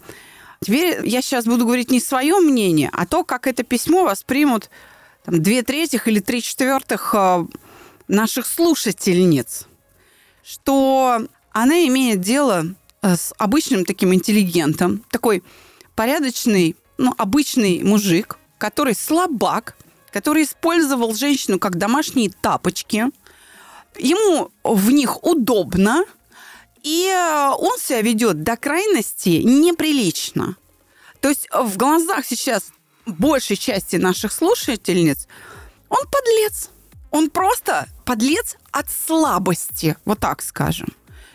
Теперь 0.62 1.06
я 1.06 1.20
сейчас 1.20 1.44
буду 1.44 1.66
говорить 1.66 1.90
не 1.90 2.00
свое 2.00 2.38
мнение, 2.38 2.88
а 2.94 3.04
то, 3.04 3.24
как 3.24 3.46
это 3.46 3.62
письмо 3.62 4.04
воспримут 4.04 4.70
там, 5.26 5.42
две 5.42 5.62
третьих 5.62 6.08
или 6.08 6.20
три 6.20 6.40
четвертых 6.40 7.14
э, 7.14 7.44
наших 8.08 8.46
слушательниц. 8.46 9.66
Что 10.42 11.26
она 11.52 11.86
имеет 11.88 12.22
дело 12.22 12.74
э, 13.02 13.16
с 13.16 13.34
обычным 13.36 13.84
таким 13.84 14.14
интеллигентом, 14.14 15.04
такой 15.10 15.42
порядочный, 15.94 16.76
ну, 16.98 17.14
обычный 17.18 17.82
мужик, 17.82 18.38
который 18.58 18.94
слабак, 18.94 19.76
который 20.12 20.44
использовал 20.44 21.14
женщину 21.14 21.58
как 21.58 21.76
домашние 21.76 22.30
тапочки. 22.30 23.06
Ему 23.98 24.50
в 24.64 24.90
них 24.90 25.24
удобно, 25.24 26.04
и 26.82 27.12
он 27.58 27.78
себя 27.78 28.02
ведет 28.02 28.42
до 28.42 28.56
крайности 28.56 29.42
неприлично. 29.44 30.56
То 31.20 31.28
есть 31.28 31.48
в 31.52 31.76
глазах 31.76 32.24
сейчас 32.24 32.72
большей 33.06 33.56
части 33.56 33.96
наших 33.96 34.32
слушательниц 34.32 35.26
он 35.90 36.04
подлец. 36.10 36.70
Он 37.10 37.28
просто 37.28 37.88
подлец 38.04 38.56
от 38.70 38.86
слабости, 38.90 39.96
вот 40.04 40.20
так 40.20 40.42
скажем. 40.42 40.88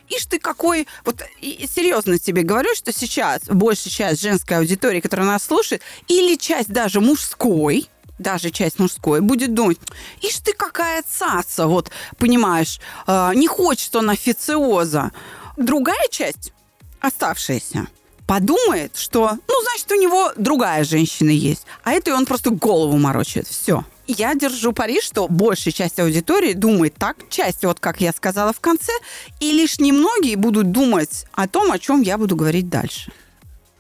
Ишь 0.10 0.26
ты 0.26 0.40
какой... 0.40 0.88
Вот 1.04 1.24
и, 1.42 1.68
серьезно 1.74 2.20
тебе 2.20 2.44
говорю, 2.44 2.76
что 2.76 2.92
сейчас 2.94 3.44
большая 3.48 3.92
часть 3.92 4.22
женской 4.22 4.58
аудитории, 4.58 5.00
которая 5.00 5.28
нас 5.28 5.44
слушает, 5.44 5.82
или 6.08 6.36
часть 6.36 6.70
даже 6.70 7.02
мужской, 7.02 7.90
даже 8.20 8.52
часть 8.52 8.80
мужской, 8.80 9.22
будет 9.22 9.54
думать, 9.54 9.78
ишь 10.22 10.38
ты 10.38 10.54
какая 10.54 11.04
цаца, 11.04 11.68
вот, 11.68 11.92
понимаешь, 12.18 12.80
э, 13.08 13.32
не 13.36 13.48
хочет 13.48 13.96
он 13.96 14.10
официоза. 14.10 15.12
Другая 15.58 16.08
часть, 16.10 16.54
оставшаяся, 17.00 17.88
подумает, 18.28 18.96
что, 18.98 19.32
ну, 19.48 19.62
значит, 19.64 19.92
у 19.92 19.96
него 19.96 20.32
другая 20.36 20.84
женщина 20.84 21.30
есть, 21.30 21.66
а 21.84 21.92
этой 21.94 22.14
он 22.14 22.26
просто 22.26 22.50
голову 22.50 22.98
морочит. 22.98 23.48
Все. 23.48 23.84
Я 24.08 24.36
держу 24.36 24.74
пари, 24.74 25.02
что 25.02 25.28
большая 25.28 25.74
часть 25.74 26.00
аудитории 26.00 26.54
думает 26.54 26.96
так, 26.96 27.18
часть, 27.30 27.64
вот 27.64 27.80
как 27.80 28.02
я 28.02 28.12
сказала 28.12 28.54
в 28.54 28.60
конце, 28.60 28.92
и 29.40 29.52
лишь 29.52 29.80
немногие 29.80 30.36
будут 30.36 30.72
думать 30.72 31.26
о 31.34 31.48
том, 31.48 31.72
о 31.72 31.80
чем 31.80 32.02
я 32.02 32.18
буду 32.18 32.36
говорить 32.36 32.70
дальше. 32.70 33.12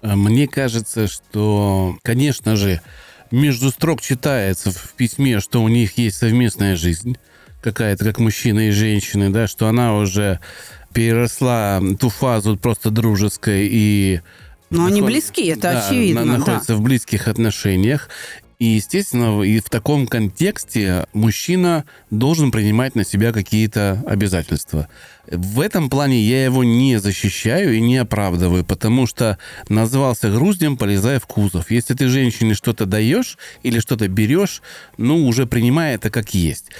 Мне 0.01 0.47
кажется, 0.47 1.07
что, 1.07 1.97
конечно 2.03 2.55
же, 2.55 2.81
между 3.31 3.71
строк 3.71 4.01
читается 4.01 4.71
в 4.71 4.93
письме, 4.93 5.39
что 5.39 5.63
у 5.63 5.67
них 5.67 5.97
есть 5.97 6.17
совместная 6.17 6.75
жизнь 6.75 7.17
какая-то, 7.61 8.05
как 8.05 8.19
мужчина 8.19 8.67
и 8.67 8.71
женщины, 8.71 9.31
да, 9.31 9.47
что 9.47 9.67
она 9.67 9.95
уже 9.95 10.39
переросла 10.93 11.81
ту 11.99 12.09
фазу 12.09 12.57
просто 12.57 12.91
дружеской 12.91 13.67
и 13.69 14.21
но 14.69 14.85
они 14.85 15.01
близки, 15.01 15.45
это 15.47 15.61
да, 15.61 15.87
очевидно. 15.87 16.25
Находятся 16.25 16.73
да. 16.73 16.75
в 16.75 16.81
близких 16.81 17.27
отношениях. 17.27 18.09
И, 18.57 18.65
естественно, 18.65 19.41
и 19.41 19.59
в 19.59 19.69
таком 19.69 20.07
контексте 20.07 21.07
мужчина 21.13 21.83
должен 22.09 22.51
принимать 22.51 22.95
на 22.95 23.03
себя 23.03 23.33
какие-то 23.33 24.03
обязательства. 24.07 24.87
В 25.27 25.59
этом 25.59 25.89
плане 25.89 26.21
я 26.21 26.45
его 26.45 26.63
не 26.63 26.97
защищаю 26.97 27.75
и 27.75 27.81
не 27.81 27.97
оправдываю, 27.97 28.63
потому 28.63 29.07
что 29.07 29.37
назвался 29.67 30.29
груздем, 30.31 30.77
полезая 30.77 31.19
в 31.19 31.27
кузов. 31.27 31.69
Если 31.69 31.95
ты 31.95 32.07
женщине 32.07 32.53
что-то 32.53 32.85
даешь 32.85 33.37
или 33.63 33.79
что-то 33.79 34.07
берешь, 34.07 34.61
ну, 34.97 35.27
уже 35.27 35.45
принимай 35.45 35.95
это 35.95 36.09
как 36.09 36.33
есть. 36.33 36.71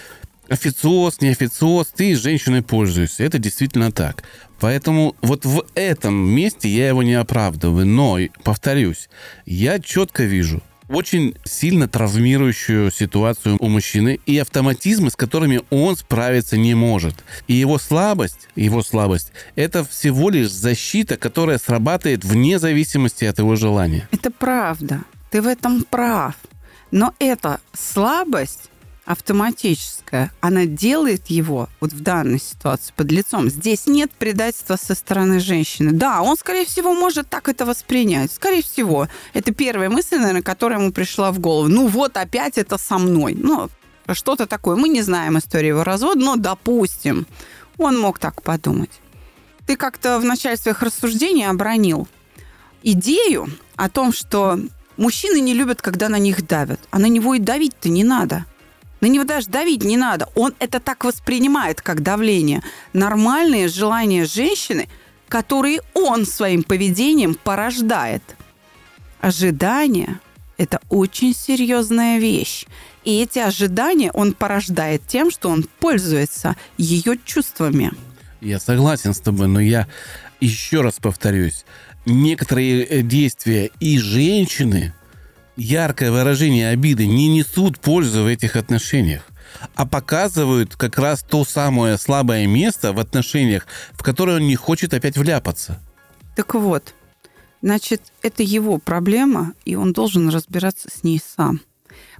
Официоз, 0.47 1.21
не 1.21 1.29
официоз, 1.29 1.87
ты 1.87 2.15
женщиной 2.15 2.61
пользуешься. 2.61 3.23
Это 3.23 3.39
действительно 3.39 3.91
так. 3.91 4.23
Поэтому 4.59 5.15
вот 5.21 5.43
в 5.43 5.65
этом 5.73 6.13
месте 6.13 6.69
я 6.69 6.87
его 6.89 7.03
не 7.03 7.15
оправдываю. 7.15 7.85
Но, 7.85 8.19
повторюсь, 8.43 9.09
я 9.45 9.79
четко 9.79 10.23
вижу, 10.23 10.61
очень 10.87 11.35
сильно 11.43 11.87
травмирующую 11.87 12.91
ситуацию 12.91 13.57
у 13.59 13.67
мужчины 13.67 14.19
и 14.25 14.37
автоматизмы, 14.37 15.09
с 15.09 15.15
которыми 15.15 15.61
он 15.69 15.95
справиться 15.97 16.57
не 16.57 16.75
может. 16.75 17.23
И 17.47 17.53
его 17.53 17.77
слабость, 17.77 18.47
его 18.55 18.83
слабость, 18.83 19.31
это 19.55 19.83
всего 19.83 20.29
лишь 20.29 20.51
защита, 20.51 21.17
которая 21.17 21.57
срабатывает 21.57 22.23
вне 22.23 22.59
зависимости 22.59 23.25
от 23.25 23.39
его 23.39 23.55
желания. 23.55 24.07
Это 24.11 24.31
правда. 24.31 25.01
Ты 25.31 25.41
в 25.41 25.47
этом 25.47 25.83
прав. 25.83 26.35
Но 26.91 27.13
эта 27.19 27.59
слабость 27.73 28.69
автоматическая, 29.05 30.31
она 30.41 30.65
делает 30.65 31.27
его 31.27 31.69
вот 31.79 31.93
в 31.93 32.01
данной 32.01 32.39
ситуации 32.39 32.91
под 32.95 33.11
лицом. 33.11 33.49
Здесь 33.49 33.85
нет 33.85 34.11
предательства 34.11 34.77
со 34.77 34.95
стороны 34.95 35.39
женщины. 35.39 35.91
Да, 35.91 36.21
он, 36.21 36.37
скорее 36.37 36.65
всего, 36.65 36.93
может 36.93 37.29
так 37.29 37.47
это 37.47 37.65
воспринять. 37.65 38.31
Скорее 38.31 38.63
всего. 38.63 39.07
Это 39.33 39.53
первая 39.53 39.89
мысль, 39.89 40.17
наверное, 40.17 40.41
которая 40.41 40.79
ему 40.79 40.91
пришла 40.91 41.31
в 41.31 41.39
голову. 41.39 41.67
Ну 41.67 41.87
вот 41.87 42.17
опять 42.17 42.57
это 42.57 42.77
со 42.77 42.97
мной. 42.97 43.35
Ну, 43.37 43.69
что-то 44.11 44.47
такое. 44.47 44.75
Мы 44.75 44.89
не 44.89 45.03
знаем 45.03 45.37
историю 45.37 45.75
его 45.75 45.83
развода, 45.83 46.19
но 46.19 46.35
допустим, 46.35 47.27
он 47.77 47.99
мог 47.99 48.17
так 48.17 48.41
подумать. 48.41 48.91
Ты 49.67 49.75
как-то 49.75 50.19
в 50.19 50.25
начале 50.25 50.57
своих 50.57 50.81
рассуждений 50.81 51.47
обронил 51.47 52.07
идею 52.81 53.47
о 53.75 53.89
том, 53.89 54.13
что 54.13 54.59
мужчины 54.97 55.39
не 55.39 55.53
любят, 55.53 55.81
когда 55.81 56.09
на 56.09 56.17
них 56.17 56.47
давят. 56.47 56.79
А 56.89 56.99
на 56.99 57.07
него 57.07 57.35
и 57.35 57.39
давить-то 57.39 57.89
не 57.89 58.03
надо. 58.03 58.45
На 59.05 59.07
него 59.07 59.23
даже 59.23 59.49
давить 59.49 59.83
не 59.83 59.97
надо. 59.97 60.29
Он 60.33 60.55
это 60.57 60.79
так 60.79 61.03
воспринимает, 61.03 61.79
как 61.79 62.01
давление. 62.01 62.63
Нормальные 62.93 63.67
желания 63.67 64.25
женщины, 64.25 64.89
которые 65.27 65.81
он 65.93 66.25
своим 66.25 66.63
поведением 66.63 67.35
порождает. 67.35 68.23
Ожидание– 69.19 70.19
это 70.57 70.79
очень 70.89 71.35
серьезная 71.35 72.17
вещь. 72.17 72.65
И 73.03 73.21
эти 73.21 73.37
ожидания 73.37 74.11
он 74.11 74.33
порождает 74.33 75.03
тем, 75.05 75.29
что 75.29 75.49
он 75.49 75.67
пользуется 75.79 76.55
ее 76.79 77.19
чувствами. 77.23 77.91
Я 78.41 78.59
согласен 78.59 79.13
с 79.13 79.19
тобой, 79.19 79.47
но 79.47 79.59
я 79.59 79.87
еще 80.41 80.81
раз 80.81 80.95
повторюсь. 80.99 81.63
Некоторые 82.07 82.83
э, 82.83 83.01
действия 83.03 83.69
и 83.79 83.99
женщины– 83.99 84.95
яркое 85.57 86.11
выражение 86.11 86.69
обиды 86.69 87.07
не 87.07 87.27
несут 87.27 87.79
пользы 87.79 88.21
в 88.21 88.27
этих 88.27 88.55
отношениях, 88.55 89.23
а 89.75 89.85
показывают 89.85 90.75
как 90.75 90.97
раз 90.97 91.23
то 91.23 91.45
самое 91.45 91.97
слабое 91.97 92.47
место 92.47 92.93
в 92.93 92.99
отношениях, 92.99 93.67
в 93.93 94.03
которое 94.03 94.37
он 94.37 94.47
не 94.47 94.55
хочет 94.55 94.93
опять 94.93 95.17
вляпаться. 95.17 95.79
Так 96.35 96.53
вот, 96.55 96.93
значит, 97.61 98.01
это 98.21 98.43
его 98.43 98.77
проблема, 98.77 99.53
и 99.63 99.75
он 99.75 99.93
должен 99.93 100.29
разбираться 100.29 100.89
с 100.93 101.03
ней 101.03 101.21
сам. 101.35 101.61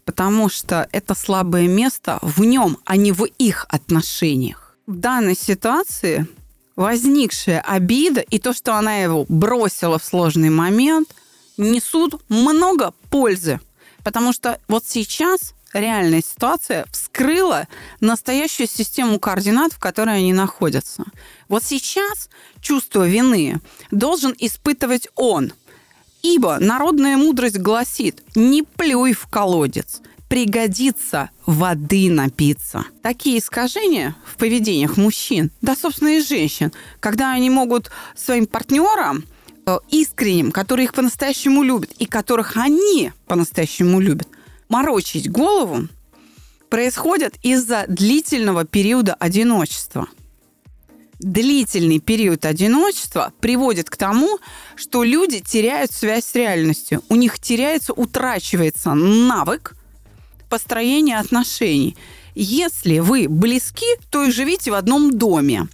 Потому 0.06 0.50
что 0.50 0.88
это 0.92 1.16
слабое 1.16 1.68
место 1.68 2.20
в 2.22 2.42
нем, 2.42 2.78
а 2.86 2.96
не 2.96 3.12
в 3.12 3.26
их 3.26 3.66
отношениях. 3.70 4.78
В 4.86 4.96
данной 4.96 5.36
ситуации 5.36 6.28
возникшая 6.76 7.60
обида 7.60 8.22
и 8.22 8.38
то, 8.38 8.54
что 8.54 8.76
она 8.76 8.98
его 8.98 9.26
бросила 9.28 9.98
в 10.00 10.06
сложный 10.06 10.50
момент– 10.50 11.10
несут 11.58 12.22
много 12.30 12.94
пользы. 13.10 13.60
Потому 14.04 14.34
что 14.34 14.60
вот 14.68 14.84
сейчас 14.86 15.54
реальная 15.74 16.22
ситуация 16.22 16.86
вскрыла 16.92 17.68
настоящую 18.00 18.68
систему 18.68 19.20
координат, 19.20 19.74
в 19.74 19.80
которой 19.80 20.18
они 20.18 20.34
находятся. 20.34 21.04
Вот 21.48 21.64
сейчас 21.64 22.30
чувство 22.62 23.08
вины 23.08 23.60
должен 23.92 24.34
испытывать 24.38 25.08
он. 25.16 25.54
Ибо 26.22 26.58
народная 26.60 27.18
мудрость 27.18 27.60
гласит, 27.60 28.24
не 28.36 28.64
плюй 28.64 29.14
в 29.14 29.28
колодец, 29.28 30.02
пригодится 30.28 31.30
воды 31.46 32.10
напиться. 32.10 32.86
Такие 33.04 33.38
искажения 33.38 34.16
в 34.26 34.38
поведениях 34.38 34.98
мужчин, 34.98 35.52
да, 35.62 35.76
собственно, 35.76 36.18
и 36.18 36.22
женщин, 36.24 36.72
когда 37.00 37.32
они 37.32 37.50
могут 37.50 37.92
своим 38.16 38.48
партнерам 38.48 39.24
искренним, 39.90 40.52
которые 40.52 40.86
их 40.86 40.94
по-настоящему 40.94 41.64
любят 41.64 41.92
и 41.98 42.06
которых 42.06 42.58
они 42.58 43.12
по-настоящему 43.26 44.00
любят, 44.00 44.28
морочить 44.70 45.30
голову 45.30 45.88
происходит 46.70 47.36
из-за 47.42 47.86
длительного 47.88 48.66
периода 48.66 49.14
одиночества. 49.14 50.08
Длительный 51.20 52.00
период 52.00 52.46
одиночества 52.46 53.32
приводит 53.40 53.90
к 53.90 53.96
тому, 53.96 54.40
что 54.76 55.04
люди 55.04 55.40
теряют 55.40 55.92
связь 55.92 56.26
с 56.26 56.36
реальностью. 56.36 57.02
У 57.08 57.16
них 57.16 57.40
теряется, 57.40 57.94
утрачивается 57.94 58.94
навык 58.94 59.76
построения 60.50 61.18
отношений. 61.18 61.96
Если 62.36 63.00
вы 63.00 63.28
близки, 63.30 63.86
то 64.10 64.26
и 64.26 64.32
живите 64.32 64.72
в 64.72 64.74
одном 64.74 65.18
доме 65.18 65.68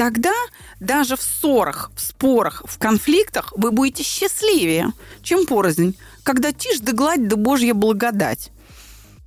тогда 0.00 0.32
даже 0.80 1.14
в 1.14 1.20
ссорах, 1.20 1.92
в 1.94 2.00
спорах, 2.00 2.62
в 2.64 2.78
конфликтах 2.78 3.52
вы 3.54 3.70
будете 3.70 4.02
счастливее, 4.02 4.94
чем 5.22 5.44
порознь, 5.44 5.94
когда 6.22 6.52
тишь 6.52 6.78
да 6.80 6.92
гладь 6.92 7.28
да 7.28 7.36
божья 7.36 7.74
благодать. 7.74 8.50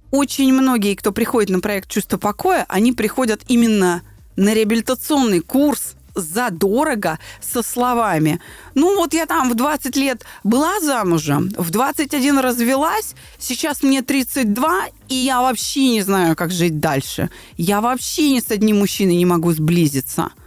Очень 0.10 0.52
многие, 0.52 0.96
кто 0.96 1.12
приходит 1.12 1.52
на 1.52 1.60
проект 1.60 1.92
«Чувство 1.92 2.18
покоя», 2.18 2.66
они 2.70 2.92
приходят 2.92 3.42
именно 3.48 4.02
на 4.36 4.56
реабилитационный 4.56 5.42
курс 5.42 5.94
задорого 6.16 7.20
со 7.40 7.62
словами. 7.62 8.42
Ну 8.74 8.96
вот 8.96 9.14
я 9.14 9.28
там 9.28 9.52
в 9.52 9.54
20 9.54 9.96
лет 9.96 10.26
была 10.44 10.80
замужем, 10.80 11.54
в 11.56 11.70
21 11.70 12.40
развелась, 12.40 13.14
сейчас 13.38 13.84
мне 13.84 14.02
32, 14.02 14.88
и 15.08 15.14
я 15.14 15.40
вообще 15.42 15.90
не 15.90 16.02
знаю, 16.02 16.36
как 16.36 16.50
жить 16.50 16.80
дальше. 16.80 17.30
Я 17.58 17.80
вообще 17.80 18.32
ни 18.32 18.40
с 18.40 18.50
одним 18.50 18.80
мужчиной 18.80 19.18
не 19.18 19.26
могу 19.28 19.52
сблизиться– 19.52 20.32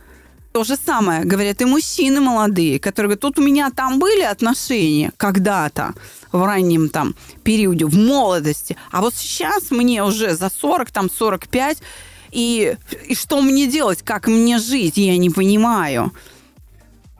то 0.56 0.64
же 0.64 0.76
самое 0.76 1.22
говорят 1.22 1.60
и 1.60 1.66
мужчины 1.66 2.22
молодые, 2.22 2.78
которые 2.78 3.08
говорят, 3.08 3.20
тут 3.20 3.38
у 3.38 3.42
меня 3.42 3.70
там 3.70 3.98
были 3.98 4.22
отношения 4.22 5.12
когда-то 5.18 5.92
в 6.32 6.42
раннем 6.42 6.88
там 6.88 7.14
периоде, 7.44 7.84
в 7.84 7.94
молодости, 7.94 8.74
а 8.90 9.02
вот 9.02 9.14
сейчас 9.14 9.70
мне 9.70 10.02
уже 10.02 10.34
за 10.34 10.48
40, 10.48 10.90
там 10.90 11.10
45, 11.10 11.82
и, 12.32 12.74
и 13.06 13.14
что 13.14 13.42
мне 13.42 13.66
делать, 13.66 14.00
как 14.00 14.28
мне 14.28 14.58
жить, 14.58 14.96
я 14.96 15.18
не 15.18 15.28
понимаю. 15.28 16.10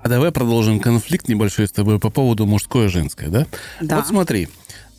А 0.03 0.09
давай 0.09 0.33
продолжим 0.33 0.81
конфликт 0.81 1.29
небольшой 1.29 1.69
с 1.69 1.73
тобой 1.73 1.99
по 1.99 2.09
поводу 2.09 2.47
мужское 2.47 2.87
и 2.87 2.89
женское, 2.89 3.29
да? 3.29 3.47
Да. 3.83 3.97
Вот 3.97 4.07
смотри, 4.07 4.49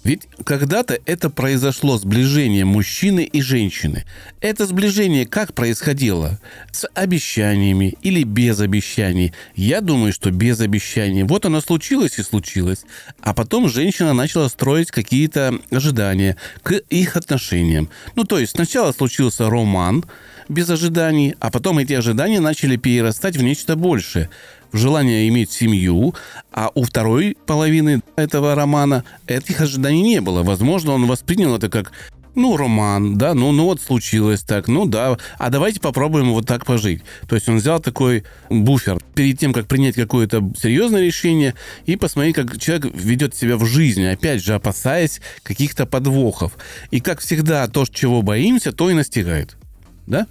ведь 0.08 0.30
когда-то 0.46 0.98
это 1.06 1.30
произошло 1.30 1.98
сближение 1.98 2.64
мужчины 2.64 3.26
и 3.26 3.42
женщины. 3.42 4.06
Это 4.40 4.66
сближение 4.66 5.26
как 5.26 5.54
происходило? 5.54 6.40
С 6.72 6.88
обещаниями 6.94 7.94
или 8.02 8.24
без 8.24 8.62
обещаний? 8.62 9.34
Я 9.58 9.82
думаю, 9.82 10.14
что 10.14 10.32
без 10.32 10.62
обещаний. 10.62 11.24
Вот 11.24 11.46
оно 11.46 11.60
случилось 11.60 12.20
и 12.20 12.24
случилось. 12.24 12.86
А 13.20 13.34
потом 13.34 13.68
женщина 13.68 14.14
начала 14.14 14.48
строить 14.48 14.92
какие-то 14.92 15.60
ожидания 15.72 16.38
к 16.64 16.72
их 16.90 17.18
отношениям. 17.18 17.90
Ну, 18.16 18.24
то 18.24 18.40
есть 18.40 18.54
сначала 18.54 18.94
случился 18.94 19.50
роман 19.50 20.06
без 20.48 20.70
ожиданий, 20.70 21.36
а 21.42 21.52
потом 21.52 21.80
эти 21.80 21.92
ожидания 21.92 22.40
начали 22.40 22.78
перерастать 22.78 23.36
в 23.36 23.44
нечто 23.44 23.76
большее 23.76 24.30
желание 24.74 25.28
иметь 25.28 25.52
семью, 25.52 26.16
а 26.52 26.70
у 26.74 26.84
второй 26.84 27.38
половины 27.46 28.02
этого 28.16 28.56
романа 28.56 29.04
этих 29.28 29.62
ожиданий 29.62 30.02
не 30.02 30.22
было. 30.22 30.44
Возможно, 30.44 30.94
он 30.94 31.06
воспринял 31.06 31.56
это 31.56 31.70
как 31.70 31.92
ну, 32.38 32.56
роман, 32.56 33.18
да, 33.18 33.34
ну, 33.34 33.52
ну 33.52 33.64
вот 33.64 33.82
случилось 33.82 34.44
так, 34.44 34.68
ну 34.68 34.86
да, 34.86 35.18
а 35.40 35.50
давайте 35.50 35.80
попробуем 35.80 36.32
вот 36.32 36.46
так 36.46 36.68
пожить. 36.68 37.02
То 37.28 37.34
есть 37.34 37.50
он 37.50 37.58
взял 37.58 37.80
такой 37.80 38.26
буфер 38.48 39.00
перед 39.16 39.40
тем, 39.40 39.54
как 39.54 39.66
принять 39.66 39.96
какое-то 39.96 40.48
серьезное 40.56 41.02
решение 41.02 41.56
и 41.88 41.96
посмотреть, 41.96 42.36
как 42.36 42.60
человек 42.60 42.94
ведет 42.94 43.34
себя 43.34 43.58
в 43.58 43.66
жизни, 43.66 44.04
опять 44.04 44.44
же, 44.44 44.54
опасаясь 44.54 45.20
каких-то 45.42 45.88
подвохов. 45.88 46.60
И, 46.92 47.00
как 47.00 47.22
всегда, 47.22 47.68
то, 47.68 47.86
чего 47.88 48.22
боимся, 48.22 48.72
то 48.72 48.92
и 48.92 48.94
настигает. 48.94 49.58
Да? 50.06 50.28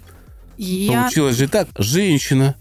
Я... 0.57 1.01
Получилось 1.01 1.35
же 1.35 1.49
так. 1.49 1.67
Женщина 1.77 2.55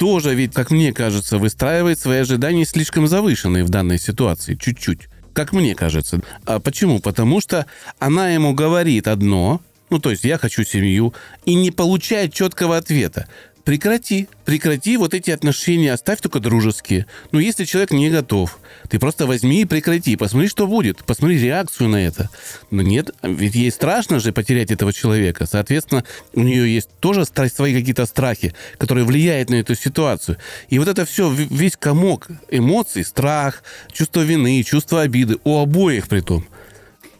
тоже 0.00 0.34
ведь, 0.34 0.54
как 0.54 0.70
мне 0.70 0.94
кажется, 0.94 1.36
выстраивает 1.36 1.98
свои 1.98 2.20
ожидания 2.20 2.64
слишком 2.64 3.06
завышенные 3.06 3.64
в 3.64 3.68
данной 3.68 3.98
ситуации, 3.98 4.54
чуть-чуть 4.54 5.10
как 5.34 5.52
мне 5.52 5.74
кажется. 5.74 6.20
А 6.46 6.58
почему? 6.58 7.00
Потому 7.00 7.40
что 7.42 7.66
она 7.98 8.30
ему 8.30 8.54
говорит 8.54 9.06
одно, 9.06 9.60
ну, 9.90 9.98
то 9.98 10.10
есть 10.10 10.24
я 10.24 10.38
хочу 10.38 10.64
семью, 10.64 11.14
и 11.44 11.54
не 11.54 11.70
получает 11.70 12.32
четкого 12.32 12.78
ответа 12.78 13.28
прекрати, 13.64 14.28
прекрати 14.44 14.96
вот 14.96 15.14
эти 15.14 15.30
отношения, 15.30 15.92
оставь 15.92 16.20
только 16.20 16.40
дружеские. 16.40 17.06
Но 17.32 17.40
если 17.40 17.64
человек 17.64 17.90
не 17.90 18.10
готов, 18.10 18.58
ты 18.88 18.98
просто 18.98 19.26
возьми 19.26 19.62
и 19.62 19.64
прекрати, 19.64 20.16
посмотри, 20.16 20.48
что 20.48 20.66
будет, 20.66 21.04
посмотри 21.04 21.38
реакцию 21.38 21.88
на 21.88 21.96
это. 21.96 22.30
Но 22.70 22.82
нет, 22.82 23.10
ведь 23.22 23.54
ей 23.54 23.70
страшно 23.70 24.20
же 24.20 24.32
потерять 24.32 24.70
этого 24.70 24.92
человека. 24.92 25.46
Соответственно, 25.46 26.04
у 26.34 26.42
нее 26.42 26.72
есть 26.72 26.90
тоже 27.00 27.24
свои 27.24 27.74
какие-то 27.74 28.06
страхи, 28.06 28.54
которые 28.78 29.04
влияют 29.04 29.50
на 29.50 29.56
эту 29.56 29.74
ситуацию. 29.74 30.38
И 30.68 30.78
вот 30.78 30.88
это 30.88 31.04
все, 31.04 31.30
весь 31.30 31.76
комок 31.76 32.28
эмоций, 32.50 33.04
страх, 33.04 33.62
чувство 33.92 34.20
вины, 34.20 34.62
чувство 34.62 35.02
обиды, 35.02 35.38
у 35.44 35.58
обоих 35.58 36.08
при 36.08 36.20
том. 36.20 36.46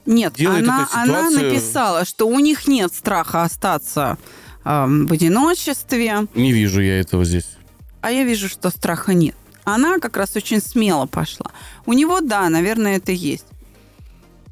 Нет, 0.07 0.35
она, 0.41 0.87
ситуацию... 0.87 1.03
она 1.03 1.31
написала, 1.31 2.05
что 2.05 2.27
у 2.27 2.39
них 2.41 2.67
нет 2.67 2.93
страха 2.93 3.43
остаться 3.43 4.19
в 4.65 5.13
одиночестве. 5.13 6.27
Не 6.35 6.53
вижу 6.53 6.81
я 6.81 7.01
этого 7.01 7.25
здесь. 7.25 7.57
А 8.01 8.11
я 8.11 8.25
вижу, 8.25 8.49
что 8.49 8.71
страха 8.71 9.15
нет. 9.15 9.35
Она 9.65 9.99
как 9.99 10.17
раз 10.17 10.37
очень 10.37 10.61
смело 10.61 11.07
пошла. 11.07 11.51
У 11.87 11.93
него, 11.93 12.21
да, 12.21 12.49
наверное, 12.49 12.97
это 12.97 13.13
есть. 13.13 13.47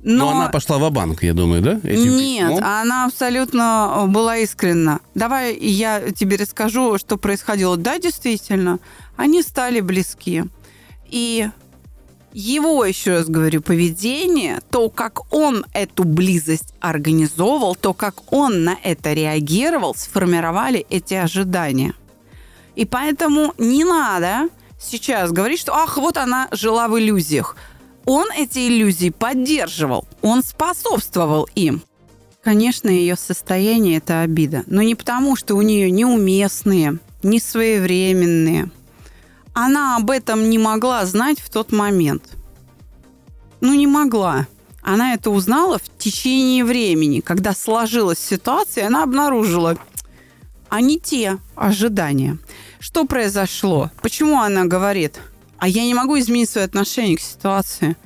Но, 0.00 0.30
Но 0.30 0.30
она 0.30 0.48
пошла 0.48 0.78
в 0.78 0.90
банк 0.92 1.22
я 1.24 1.34
думаю, 1.34 1.60
да? 1.60 1.80
Этим 1.82 2.16
Нет, 2.16 2.48
письмом? 2.48 2.64
она 2.64 3.06
абсолютно 3.06 4.04
была 4.06 4.36
искренна. 4.36 5.00
Давай 5.14 5.56
я 5.58 6.12
тебе 6.12 6.36
расскажу, 6.36 6.98
что 6.98 7.16
происходило. 7.16 7.76
Да, 7.76 7.98
действительно, 7.98 8.78
они 9.16 9.42
стали 9.42 9.80
близки. 9.80 10.44
И 11.06 11.48
его, 12.32 12.84
еще 12.84 13.12
раз 13.12 13.28
говорю, 13.28 13.62
поведение, 13.62 14.60
то, 14.70 14.88
как 14.90 15.32
он 15.32 15.64
эту 15.72 16.04
близость 16.04 16.74
организовывал, 16.80 17.74
то, 17.74 17.94
как 17.94 18.32
он 18.32 18.64
на 18.64 18.76
это 18.82 19.12
реагировал, 19.12 19.94
сформировали 19.94 20.86
эти 20.90 21.14
ожидания. 21.14 21.94
И 22.76 22.84
поэтому 22.84 23.54
не 23.58 23.84
надо 23.84 24.48
сейчас 24.80 25.32
говорить, 25.32 25.60
что 25.60 25.74
ах, 25.74 25.96
вот 25.96 26.16
она 26.16 26.48
жила 26.52 26.88
в 26.88 26.98
иллюзиях. 26.98 27.56
Он 28.04 28.28
эти 28.36 28.68
иллюзии 28.68 29.10
поддерживал, 29.10 30.06
он 30.22 30.42
способствовал 30.42 31.48
им. 31.54 31.82
Конечно, 32.42 32.88
ее 32.88 33.16
состояние– 33.16 33.96
это 33.98 34.22
обида. 34.22 34.62
Но 34.66 34.80
не 34.80 34.94
потому, 34.94 35.36
что 35.36 35.54
у 35.56 35.62
нее 35.62 35.90
неуместные, 35.90 36.98
не 37.22 37.40
своевременные, 37.40 38.70
она 39.64 39.96
об 39.96 40.08
этом 40.10 40.50
не 40.50 40.56
могла 40.56 41.04
знать 41.04 41.40
в 41.40 41.50
тот 41.50 41.72
момент. 41.72 42.22
Ну, 43.60 43.74
не 43.74 43.88
могла. 43.88 44.46
Она 44.82 45.14
это 45.14 45.30
узнала 45.30 45.78
в 45.78 45.98
течение 45.98 46.64
времени, 46.64 47.18
когда 47.18 47.52
сложилась 47.54 48.20
ситуация, 48.20 48.86
она 48.86 49.02
обнаружила, 49.02 49.76
а 50.68 50.80
не 50.80 51.00
те 51.00 51.38
ожидания. 51.56 52.38
Что 52.78 53.04
произошло? 53.04 53.90
Почему 54.00 54.40
она 54.40 54.64
говорит, 54.64 55.18
а 55.58 55.66
я 55.66 55.82
не 55.82 55.94
могу 55.94 56.16
изменить 56.20 56.50
свое 56.50 56.64
отношение 56.64 57.16
к 57.16 57.20
ситуации? 57.20 57.96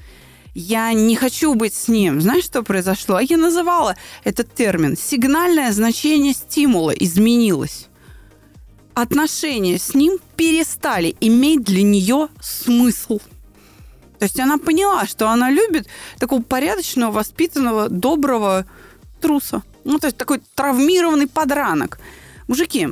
Я 0.54 0.90
не 0.94 1.16
хочу 1.16 1.54
быть 1.54 1.74
с 1.74 1.86
ним. 1.86 2.22
Знаешь, 2.22 2.44
что 2.44 2.62
произошло? 2.62 3.16
А 3.16 3.22
я 3.22 3.36
называла 3.36 3.96
этот 4.24 4.54
термин. 4.54 4.96
Сигнальное 4.96 5.70
значение 5.72 6.32
стимула 6.32 6.92
изменилось 6.92 7.88
отношения 8.94 9.78
с 9.78 9.94
ним 9.94 10.18
перестали 10.37 11.16
иметь 11.20 11.62
для 11.64 11.83
нее 11.83 12.28
смысл. 12.40 13.18
То 14.18 14.24
есть 14.24 14.38
она 14.38 14.59
поняла, 14.59 15.07
что 15.07 15.28
она 15.28 15.50
любит 15.50 15.88
такого 16.18 16.42
порядочного, 16.42 17.11
воспитанного, 17.11 17.88
доброго 17.88 18.66
труса. 19.20 19.62
Ну, 19.85 19.98
то 19.98 20.07
есть 20.07 20.16
такой 20.16 20.40
травмированный 20.55 21.26
подранок. 21.26 21.98
Мужики, 22.46 22.88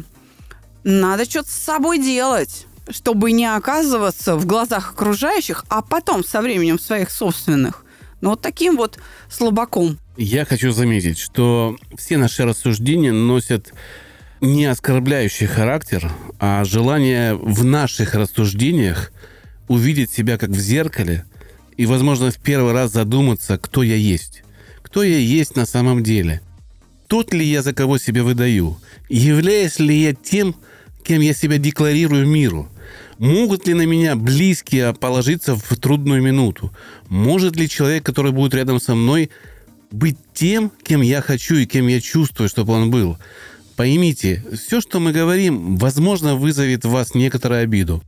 надо 0.82 1.24
что-то 1.24 1.48
с 1.48 1.54
собой 1.54 1.98
делать, 1.98 2.66
чтобы 2.88 3.32
не 3.32 3.46
оказываться 3.46 4.36
в 4.36 4.46
глазах 4.46 4.92
окружающих, 4.92 5.64
а 5.68 5.82
потом 5.82 6.24
со 6.24 6.40
временем 6.40 6.78
своих 6.78 7.10
собственных. 7.10 7.84
Ну, 8.20 8.30
вот 8.30 8.40
таким 8.40 8.76
вот 8.76 8.98
слабаком. 9.30 9.98
Я 10.16 10.44
хочу 10.44 10.72
заметить, 10.72 11.18
что 11.18 11.76
все 11.96 12.18
наши 12.18 12.44
рассуждения 12.44 13.12
носят 13.12 13.72
не 14.40 14.64
оскорбляющий 14.64 15.46
характер, 15.46 16.11
а 16.38 16.64
желание 16.64 17.35
в 17.35 17.64
наших 17.64 18.14
рассуждениях 18.14 19.12
увидеть 19.68 20.11
себя 20.11 20.38
как 20.38 20.50
в 20.50 20.59
зеркале 20.59 21.24
и, 21.76 21.87
возможно, 21.87 22.31
в 22.31 22.38
первый 22.38 22.72
раз 22.72 22.92
задуматься, 22.92 23.59
кто 23.59 23.83
я 23.83 23.96
есть. 23.96 24.42
Кто 24.83 25.03
я 25.03 25.18
есть 25.18 25.57
на 25.57 25.66
самом 25.66 26.03
деле. 26.03 26.40
Тот 27.07 27.35
ли 27.35 27.44
я, 27.44 27.62
за 27.62 27.72
кого 27.72 27.98
себя 27.98 28.22
выдаю? 28.22 28.79
Являюсь 29.09 29.79
ли 29.79 29.94
я 29.94 30.14
тем, 30.14 30.55
кем 31.05 31.20
я 31.20 31.35
себя 31.35 31.59
декларирую 31.59 32.26
миру? 32.26 32.68
Могут 33.18 33.66
ли 33.66 33.74
на 33.74 33.85
меня 33.85 34.16
близкие 34.16 34.94
положиться 34.94 35.55
в 35.55 35.76
трудную 35.76 36.22
минуту? 36.22 36.72
Может 37.09 37.57
ли 37.57 37.68
человек, 37.68 38.05
который 38.05 38.33
будет 38.33 38.55
рядом 38.55 38.81
со 38.81 38.94
мной, 38.94 39.31
быть 39.90 40.16
тем, 40.33 40.72
кем 40.83 41.03
я 41.03 41.20
хочу 41.20 41.57
и 41.57 41.66
кем 41.66 41.88
я 41.88 42.00
чувствую, 42.00 42.48
чтобы 42.48 42.72
он 42.72 42.90
был? 42.90 43.18
Поймите, 43.80 44.44
все, 44.52 44.82
что 44.82 45.00
мы 45.00 45.10
говорим, 45.10 45.78
возможно, 45.78 46.36
вызовет 46.36 46.84
в 46.84 46.90
вас 46.90 47.14
некоторую 47.14 47.62
обиду. 47.62 48.02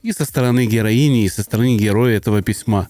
И 0.00 0.10
со 0.10 0.24
стороны 0.24 0.64
героини, 0.64 1.26
и 1.26 1.28
со 1.28 1.42
стороны 1.42 1.76
героя 1.76 2.16
этого 2.16 2.40
письма. 2.40 2.88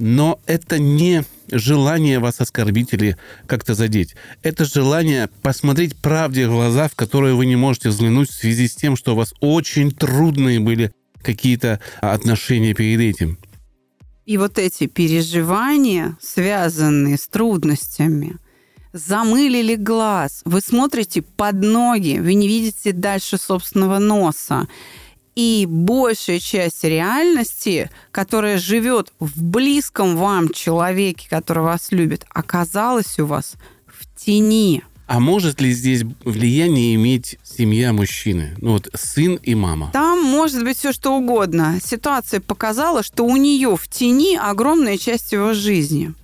Но 0.00 0.40
это 0.46 0.80
не 0.80 1.22
желание 1.48 2.18
вас 2.18 2.40
оскорбить 2.40 2.92
или 2.92 3.16
как-то 3.46 3.74
задеть. 3.74 4.16
Это 4.42 4.64
желание 4.64 5.28
посмотреть 5.42 5.94
правде 5.94 6.48
в 6.48 6.50
глаза, 6.50 6.88
в 6.88 6.96
которые 6.96 7.36
вы 7.36 7.46
не 7.46 7.54
можете 7.54 7.90
взглянуть 7.90 8.30
в 8.30 8.34
связи 8.34 8.66
с 8.66 8.74
тем, 8.74 8.96
что 8.96 9.12
у 9.12 9.16
вас 9.16 9.32
очень 9.38 9.92
трудные 9.92 10.58
были 10.58 10.90
какие-то 11.22 11.78
отношения 12.00 12.74
перед 12.74 12.98
этим. 12.98 13.38
И 14.26 14.38
вот 14.38 14.58
эти 14.58 14.88
переживания, 14.88 16.16
связанные 16.20 17.16
с 17.16 17.28
трудностями– 17.28 18.38
замылили 18.92 19.76
глаз, 19.76 20.42
вы 20.44 20.60
смотрите 20.60 21.22
под 21.22 21.62
ноги, 21.62 22.18
вы 22.18 22.34
не 22.34 22.48
видите 22.48 22.92
дальше 22.92 23.38
собственного 23.38 23.98
носа. 23.98 24.68
И 25.36 25.64
большая 25.68 26.40
часть 26.40 26.82
реальности, 26.84 27.88
которая 28.10 28.58
живет 28.58 29.12
в 29.20 29.42
близком 29.42 30.16
вам 30.16 30.50
человеке, 30.50 31.28
который 31.30 31.62
вас 31.62 31.92
любит, 31.92 32.26
оказалась 32.30 33.18
у 33.18 33.26
вас 33.26 33.54
в 33.86 34.06
тени. 34.16 34.82
А 35.06 35.18
может 35.18 35.60
ли 35.60 35.72
здесь 35.72 36.04
влияние 36.24 36.94
иметь 36.94 37.36
семья 37.42 37.92
мужчины? 37.92 38.54
Ну 38.58 38.72
вот 38.72 38.90
сын 38.94 39.36
и 39.42 39.56
мама. 39.56 39.90
Там 39.92 40.22
может 40.22 40.62
быть 40.62 40.78
все 40.78 40.92
что 40.92 41.16
угодно. 41.16 41.80
Ситуация 41.84 42.40
показала, 42.40 43.02
что 43.02 43.24
у 43.24 43.36
нее 43.36 43.76
в 43.76 43.88
тени 43.88 44.36
огромная 44.36 44.98
часть 44.98 45.32
его 45.32 45.52
жизни. 45.52 46.14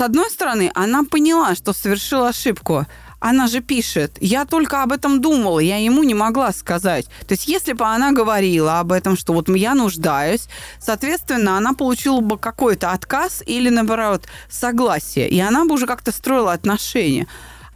С 0.00 0.02
одной 0.02 0.30
стороны, 0.30 0.70
она 0.74 1.04
поняла, 1.04 1.54
что 1.54 1.74
совершила 1.74 2.28
ошибку. 2.28 2.86
Она 3.18 3.48
же 3.48 3.60
пишет, 3.60 4.16
я 4.22 4.46
только 4.46 4.82
об 4.82 4.92
этом 4.92 5.20
думала, 5.20 5.58
я 5.58 5.76
ему 5.76 6.04
не 6.04 6.14
могла 6.14 6.52
сказать. 6.52 7.04
То 7.28 7.34
есть, 7.34 7.46
если 7.46 7.74
бы 7.74 7.84
она 7.84 8.10
говорила 8.12 8.80
об 8.80 8.92
этом, 8.92 9.14
что 9.14 9.34
вот 9.34 9.50
я 9.50 9.74
нуждаюсь, 9.74 10.48
соответственно, 10.78 11.58
она 11.58 11.74
получила 11.74 12.22
бы 12.22 12.38
какой-то 12.38 12.92
отказ 12.92 13.42
или, 13.44 13.68
наоборот, 13.68 14.24
согласие, 14.48 15.28
и 15.28 15.38
она 15.38 15.66
бы 15.66 15.74
уже 15.74 15.86
как-то 15.86 16.12
строила 16.12 16.54
отношения. 16.54 17.26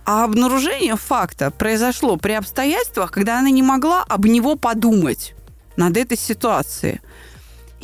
А 0.06 0.24
обнаружение 0.24 0.96
факта 0.96 1.50
произошло 1.50 2.16
при 2.16 2.32
обстоятельствах, 2.32 3.10
когда 3.10 3.38
она 3.38 3.50
не 3.50 3.62
могла 3.62 4.02
об 4.02 4.24
него 4.24 4.56
подумать 4.56 5.34
над 5.76 5.98
этой 5.98 6.16
ситуацией. 6.16 7.02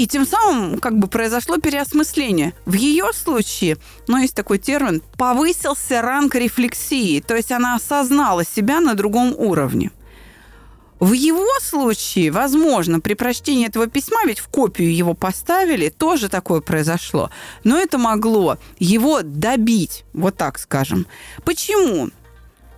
И 0.00 0.06
тем 0.06 0.24
самым 0.24 0.78
как 0.78 0.98
бы 0.98 1.08
произошло 1.08 1.58
переосмысление. 1.58 2.54
В 2.64 2.72
ее 2.72 3.12
случае, 3.12 3.76
ну, 4.08 4.16
есть 4.16 4.34
такой 4.34 4.56
термин, 4.56 5.02
повысился 5.18 6.00
ранг 6.00 6.36
рефлексии, 6.36 7.20
то 7.20 7.36
есть 7.36 7.52
она 7.52 7.74
осознала 7.74 8.42
себя 8.42 8.80
на 8.80 8.94
другом 8.94 9.34
уровне. 9.36 9.90
В 11.00 11.12
его 11.12 11.52
случае, 11.60 12.30
возможно, 12.30 13.00
при 13.00 13.12
прочтении 13.12 13.66
этого 13.66 13.88
письма, 13.88 14.24
ведь 14.24 14.38
в 14.38 14.48
копию 14.48 14.90
его 14.90 15.12
поставили, 15.12 15.90
тоже 15.90 16.30
такое 16.30 16.62
произошло. 16.62 17.28
Но 17.62 17.76
это 17.76 17.98
могло 17.98 18.56
его 18.78 19.20
добить, 19.22 20.04
вот 20.14 20.34
так 20.34 20.58
скажем. 20.58 21.06
Почему? 21.44 22.08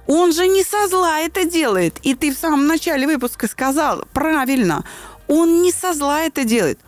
Он 0.08 0.32
же 0.32 0.48
не 0.48 0.64
со 0.64 0.88
зла 0.88 1.20
это 1.20 1.44
делает. 1.44 2.00
И 2.02 2.16
ты 2.16 2.34
в 2.34 2.36
самом 2.36 2.66
начале 2.66 3.06
выпуска 3.06 3.46
сказал 3.46 4.06
правильно. 4.12 4.84
Он 5.28 5.62
не 5.62 5.70
со 5.70 5.94
зла 5.94 6.22
это 6.22 6.42
делает. 6.42 6.80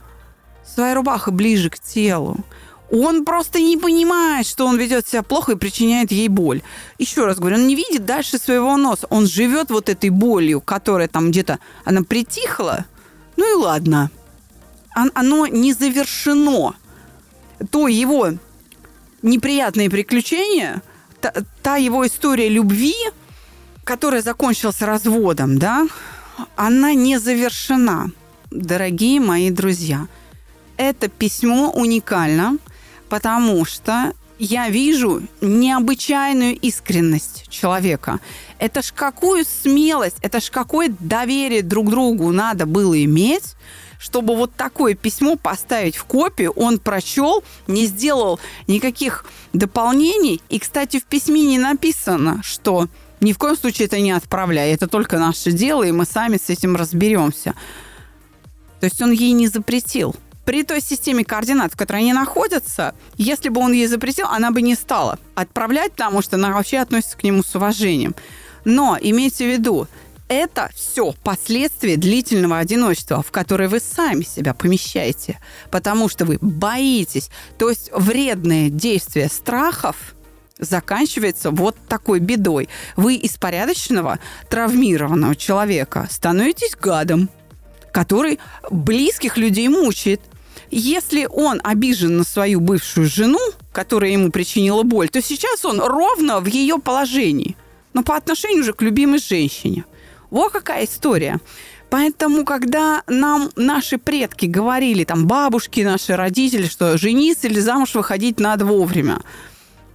Своя 0.66 0.94
рубаха 0.94 1.30
ближе 1.30 1.70
к 1.70 1.78
телу. 1.78 2.38
Он 2.90 3.24
просто 3.24 3.60
не 3.60 3.76
понимает, 3.76 4.46
что 4.46 4.66
он 4.66 4.78
ведет 4.78 5.06
себя 5.06 5.22
плохо 5.22 5.52
и 5.52 5.56
причиняет 5.56 6.12
ей 6.12 6.28
боль. 6.28 6.62
Еще 6.98 7.24
раз 7.24 7.38
говорю, 7.38 7.56
он 7.56 7.66
не 7.66 7.74
видит 7.74 8.04
дальше 8.04 8.38
своего 8.38 8.76
носа. 8.76 9.06
Он 9.10 9.26
живет 9.26 9.70
вот 9.70 9.88
этой 9.88 10.10
болью, 10.10 10.60
которая 10.60 11.08
там 11.08 11.30
где-то, 11.30 11.58
она 11.84 12.02
притихла. 12.02 12.84
Ну 13.36 13.50
и 13.50 13.62
ладно. 13.62 14.10
Оно 14.94 15.46
не 15.46 15.72
завершено. 15.72 16.74
То 17.70 17.88
его 17.88 18.34
неприятные 19.22 19.90
приключения, 19.90 20.82
та, 21.20 21.32
та 21.62 21.76
его 21.76 22.06
история 22.06 22.48
любви, 22.48 22.94
которая 23.82 24.22
закончилась 24.22 24.82
разводом, 24.82 25.58
да, 25.58 25.86
она 26.56 26.94
не 26.94 27.18
завершена. 27.18 28.12
Дорогие 28.50 29.20
мои 29.20 29.50
друзья, 29.50 30.06
это 30.76 31.08
письмо 31.08 31.70
уникально– 31.70 32.58
потому 33.14 33.64
что 33.64 34.12
я 34.40 34.68
вижу 34.68 35.22
необычайную 35.40 36.56
искренность 36.56 37.48
человека. 37.48 38.18
Это 38.58 38.82
ж 38.82 38.92
какую 38.92 39.44
смелость, 39.44 40.16
это 40.20 40.40
ж 40.40 40.50
какое 40.50 40.92
доверие 40.98 41.62
друг 41.62 41.90
другу 41.90 42.32
надо 42.32 42.66
было 42.66 43.00
иметь, 43.04 43.54
чтобы 44.00 44.34
вот 44.34 44.52
такое 44.56 44.94
письмо 44.94 45.36
поставить 45.36 45.94
в 45.94 46.04
копию, 46.06 46.50
он 46.56 46.80
прочел, 46.80 47.44
не 47.68 47.86
сделал 47.86 48.40
никаких 48.66 49.24
дополнений. 49.52 50.42
И, 50.48 50.58
кстати, 50.58 50.98
в 50.98 51.04
письме 51.04 51.42
не 51.42 51.58
написано, 51.58 52.40
что 52.42 52.88
ни 53.20 53.32
в 53.32 53.38
коем 53.38 53.56
случае 53.56 53.86
это 53.86 54.00
не 54.00 54.10
отправляй, 54.10 54.72
это 54.72 54.88
только 54.88 55.20
наше 55.20 55.52
дело, 55.52 55.84
и 55.84 55.92
мы 55.92 56.04
сами 56.04 56.36
с 56.36 56.50
этим 56.50 56.74
разберемся. 56.74 57.54
То 58.80 58.86
есть 58.86 59.00
он 59.00 59.12
ей 59.12 59.30
не 59.30 59.46
запретил 59.46 60.16
при 60.44 60.62
той 60.62 60.80
системе 60.80 61.24
координат, 61.24 61.72
в 61.72 61.76
которой 61.76 61.98
они 62.02 62.12
находятся, 62.12 62.94
если 63.16 63.48
бы 63.48 63.60
он 63.60 63.72
ей 63.72 63.86
запретил, 63.86 64.26
она 64.26 64.50
бы 64.50 64.62
не 64.62 64.74
стала 64.74 65.18
отправлять, 65.34 65.92
потому 65.92 66.22
что 66.22 66.36
она 66.36 66.50
вообще 66.50 66.78
относится 66.78 67.16
к 67.16 67.22
нему 67.22 67.42
с 67.42 67.54
уважением. 67.54 68.14
Но 68.64 68.98
имейте 69.00 69.46
в 69.46 69.52
виду, 69.52 69.88
это 70.28 70.70
все 70.74 71.12
последствия 71.22 71.96
длительного 71.96 72.58
одиночества, 72.58 73.22
в 73.22 73.30
которое 73.30 73.68
вы 73.68 73.80
сами 73.80 74.22
себя 74.22 74.54
помещаете, 74.54 75.38
потому 75.70 76.08
что 76.08 76.24
вы 76.24 76.38
боитесь. 76.40 77.30
То 77.58 77.68
есть 77.68 77.90
вредное 77.92 78.70
действие 78.70 79.28
страхов 79.28 80.14
заканчивается 80.58 81.50
вот 81.50 81.76
такой 81.88 82.20
бедой. 82.20 82.68
Вы 82.96 83.16
из 83.16 83.36
порядочного, 83.36 84.18
травмированного 84.48 85.36
человека 85.36 86.08
становитесь 86.10 86.74
гадом, 86.74 87.28
который 87.92 88.38
близких 88.70 89.36
людей 89.36 89.68
мучает, 89.68 90.20
если 90.70 91.26
он 91.30 91.60
обижен 91.62 92.16
на 92.16 92.24
свою 92.24 92.60
бывшую 92.60 93.08
жену, 93.08 93.40
которая 93.72 94.10
ему 94.10 94.30
причинила 94.30 94.82
боль, 94.82 95.08
то 95.08 95.20
сейчас 95.22 95.64
он 95.64 95.80
ровно 95.80 96.40
в 96.40 96.46
ее 96.46 96.78
положении, 96.78 97.56
но 97.92 98.02
по 98.02 98.16
отношению 98.16 98.62
уже 98.62 98.72
к 98.72 98.82
любимой 98.82 99.18
женщине. 99.18 99.84
Вот 100.30 100.52
какая 100.52 100.84
история. 100.84 101.40
Поэтому, 101.90 102.44
когда 102.44 103.04
нам 103.06 103.50
наши 103.54 103.98
предки 103.98 104.46
говорили, 104.46 105.04
там, 105.04 105.26
бабушки, 105.26 105.82
наши 105.82 106.16
родители, 106.16 106.66
что 106.66 106.98
жениться 106.98 107.46
или 107.46 107.60
замуж 107.60 107.94
выходить 107.94 108.40
надо 108.40 108.64
вовремя, 108.64 109.20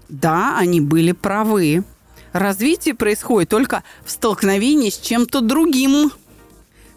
да, 0.07 0.57
они 0.57 0.79
были 0.81 1.11
правы. 1.11 1.83
Развитие 2.31 2.95
происходит 2.95 3.49
только 3.49 3.83
в 4.05 4.11
столкновении 4.11 4.89
с 4.89 4.97
чем-то 4.97 5.41
другим. 5.41 6.11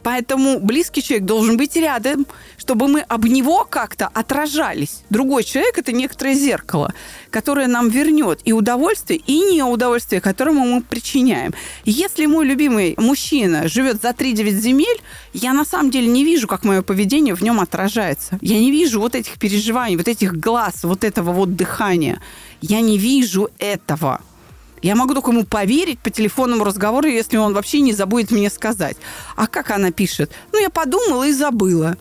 Поэтому 0.03 0.59
близкий 0.61 1.03
человек 1.03 1.27
должен 1.27 1.57
быть 1.57 1.77
рядом, 1.77 2.27
чтобы 2.59 2.89
мы 2.89 3.01
об 3.01 3.25
него 3.27 3.65
как-то 3.65 4.09
отражались. 4.09 5.03
Другой 5.11 5.45
человек– 5.45 5.77
это 5.79 5.93
некоторое 5.93 6.35
зеркало, 6.35 6.93
которое 7.31 7.67
нам 7.67 7.89
вернет 7.89 8.41
и 8.45 8.53
удовольствие, 8.53 9.21
и 9.27 9.55
неудовольствие, 9.55 10.21
которому 10.21 10.65
мы 10.65 10.83
причиняем. 10.83 11.55
Если 11.85 12.27
мой 12.27 12.47
любимый 12.47 12.95
мужчина 12.99 13.69
живет 13.69 14.03
за 14.03 14.11
3-9 14.11 14.51
земель, 14.51 15.01
я 15.33 15.53
на 15.53 15.65
самом 15.65 15.91
деле 15.91 16.07
не 16.07 16.25
вижу, 16.25 16.49
как 16.49 16.65
мое 16.65 16.83
поведение 16.83 17.35
в 17.35 17.43
нем 17.43 17.61
отражается. 17.61 18.39
Я 18.41 18.59
не 18.59 18.71
вижу 18.71 19.01
вот 19.01 19.15
этих 19.15 19.39
переживаний, 19.39 19.97
вот 19.97 20.09
этих 20.09 20.35
глаз, 20.35 20.85
вот 20.85 21.05
этого 21.05 21.33
вот 21.33 21.57
дыхания. 21.57 22.21
Я 22.61 22.81
не 22.81 22.99
вижу 22.99 23.49
этого. 23.59 24.21
Я 24.83 24.97
могу 24.97 25.15
только 25.15 25.31
ему 25.31 25.45
поверить 25.45 26.01
по 26.01 26.11
телефонному 26.11 26.65
разговору, 26.65 27.09
если 27.09 27.37
он 27.37 27.55
вообще 27.55 27.81
не 27.81 27.93
забудет 27.93 28.33
мне 28.33 28.51
сказать. 28.51 28.97
А 29.37 29.47
как 29.47 29.71
она 29.71 29.93
пишет? 29.93 30.33
Ну, 30.53 30.61
я 30.61 30.71
подумала 30.71 31.27
и 31.27 31.33
забыла. 31.33 31.97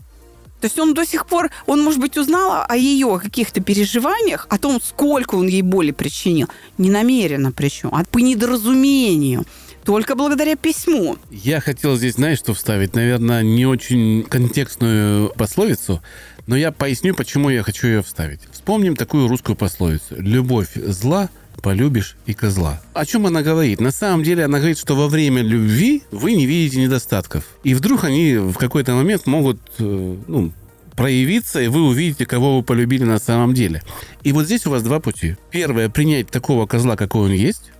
То 0.59 0.65
есть 0.65 0.77
он 0.77 0.93
до 0.93 1.05
сих 1.05 1.25
пор, 1.25 1.49
он, 1.65 1.83
может 1.83 1.99
быть, 1.99 2.17
узнал 2.17 2.65
о 2.67 2.75
ее 2.75 3.19
каких-то 3.21 3.61
переживаниях, 3.61 4.45
о 4.49 4.59
том, 4.59 4.79
сколько 4.83 5.35
он 5.35 5.47
ей 5.47 5.63
боли 5.63 5.91
причинил. 5.91 6.49
Не 6.77 6.91
намеренно 6.91 7.51
причем, 7.51 7.89
а 7.93 8.03
по 8.03 8.19
недоразумению. 8.19 9.45
Только 9.83 10.13
благодаря 10.13 10.55
письму. 10.55 11.17
Я 11.31 11.59
хотел 11.59 11.95
здесь, 11.95 12.13
знаешь, 12.13 12.37
что 12.37 12.53
вставить? 12.53 12.93
Наверное, 12.93 13.41
не 13.41 13.65
очень 13.65 14.23
контекстную 14.23 15.33
пословицу, 15.35 16.03
но 16.45 16.55
я 16.55 16.71
поясню, 16.71 17.15
почему 17.15 17.49
я 17.49 17.63
хочу 17.63 17.87
ее 17.87 18.03
вставить. 18.03 18.41
Вспомним 18.51 18.95
такую 18.95 19.27
русскую 19.27 19.55
пословицу. 19.55 20.15
«Любовь 20.17 20.75
зла, 20.75 21.31
полюбишь 21.61 22.15
и 22.25 22.33
козла. 22.33 22.81
О 22.93 23.05
чем 23.05 23.25
она 23.25 23.41
говорит? 23.41 23.79
На 23.79 23.91
самом 23.91 24.23
деле 24.23 24.45
она 24.45 24.57
говорит, 24.57 24.77
что 24.77 24.95
во 24.95 25.07
время 25.07 25.41
любви 25.41 26.03
вы 26.11 26.33
не 26.33 26.45
видите 26.45 26.81
недостатков. 26.81 27.43
И 27.63 27.73
вдруг 27.73 28.03
они 28.03 28.35
в 28.35 28.55
какой-то 28.55 28.93
момент 28.93 29.27
могут 29.27 29.59
э, 29.79 30.17
ну, 30.27 30.51
проявиться, 30.95 31.61
и 31.61 31.67
вы 31.67 31.83
увидите, 31.83 32.25
кого 32.25 32.57
вы 32.57 32.63
полюбили 32.63 33.03
на 33.03 33.19
самом 33.19 33.53
деле. 33.53 33.83
И 34.23 34.31
вот 34.31 34.45
здесь 34.45 34.65
у 34.65 34.71
вас 34.71 34.83
два 34.83 34.99
пути. 34.99 35.35
Первое, 35.49 35.89
принять 35.89 36.29
такого 36.29 36.65
козла, 36.65 36.95
какой 36.95 37.21
он 37.21 37.31
есть. 37.31 37.71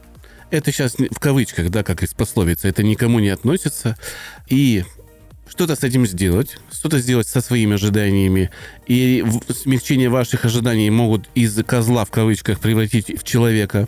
Это 0.49 0.71
сейчас 0.71 0.95
в 0.95 1.19
кавычках, 1.19 1.69
да, 1.69 1.83
как 1.83 2.03
из 2.03 2.13
пословицы. 2.13 2.67
Это 2.67 2.83
никому 2.83 3.19
не 3.19 3.29
относится. 3.29 3.97
И 4.49 4.83
что-то 5.51 5.75
с 5.75 5.83
этим 5.83 6.07
сделать, 6.07 6.57
что-то 6.71 6.99
сделать 6.99 7.27
со 7.27 7.41
своими 7.41 7.75
ожиданиями. 7.75 8.49
И 8.87 9.23
смягчение 9.49 10.09
ваших 10.09 10.45
ожиданий 10.45 10.89
могут 10.89 11.27
из 11.35 11.61
козла 11.63 12.05
в 12.05 12.09
кавычках 12.09 12.59
превратить 12.59 13.19
в 13.19 13.23
человека. 13.23 13.87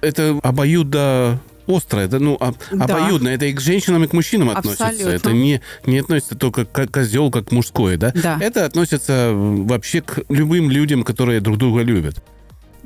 Это 0.00 0.38
обоюдо 0.42 1.40
остро, 1.66 2.00
это 2.00 2.18
ну 2.18 2.36
а, 2.40 2.52
да. 2.72 2.84
обоюдно, 2.84 3.28
это 3.28 3.46
и 3.46 3.52
к 3.52 3.60
женщинам, 3.60 4.04
и 4.04 4.08
к 4.08 4.12
мужчинам 4.12 4.50
Абсолютно. 4.50 4.86
относится. 4.86 5.10
Это 5.10 5.32
не, 5.32 5.60
не 5.86 5.98
относится 5.98 6.34
только 6.34 6.64
к 6.64 6.86
козел, 6.88 7.30
как 7.30 7.52
мужское, 7.52 7.96
да? 7.96 8.12
да? 8.14 8.38
Это 8.40 8.64
относится 8.64 9.30
вообще 9.32 10.02
к 10.02 10.24
любым 10.28 10.70
людям, 10.70 11.04
которые 11.04 11.40
друг 11.40 11.58
друга 11.58 11.82
любят. 11.82 12.22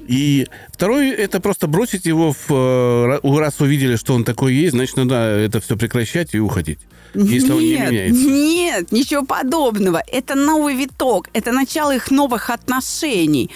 И 0.08 0.48
второй 0.72 1.10
это 1.10 1.38
просто 1.38 1.68
бросить 1.68 2.06
его 2.06 2.32
в 2.32 2.50
э, 2.50 3.38
раз 3.38 3.60
увидели, 3.60 3.94
что 3.94 4.14
он 4.14 4.24
такой 4.24 4.54
есть, 4.54 4.72
значит, 4.72 4.96
надо 4.96 5.14
это 5.14 5.60
все 5.60 5.76
прекращать 5.76 6.34
и 6.34 6.40
уходить 6.40 6.80
если 7.14 7.48
нет, 7.48 7.50
он 7.50 7.62
не 7.62 7.76
меняется. 7.76 8.28
Нет, 8.28 8.92
ничего 8.92 9.24
подобного. 9.24 10.02
Это 10.06 10.34
новый 10.34 10.74
виток, 10.74 11.28
это 11.32 11.52
начало 11.52 11.94
их 11.94 12.10
новых 12.10 12.50
отношений. 12.50 13.50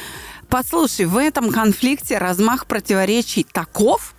Послушай, 0.49 1.07
в 1.07 1.17
этом 1.17 1.51
конфликте 1.51 2.19
размах 2.19 2.67
противоречий 2.67 3.45
таков, 3.51 4.15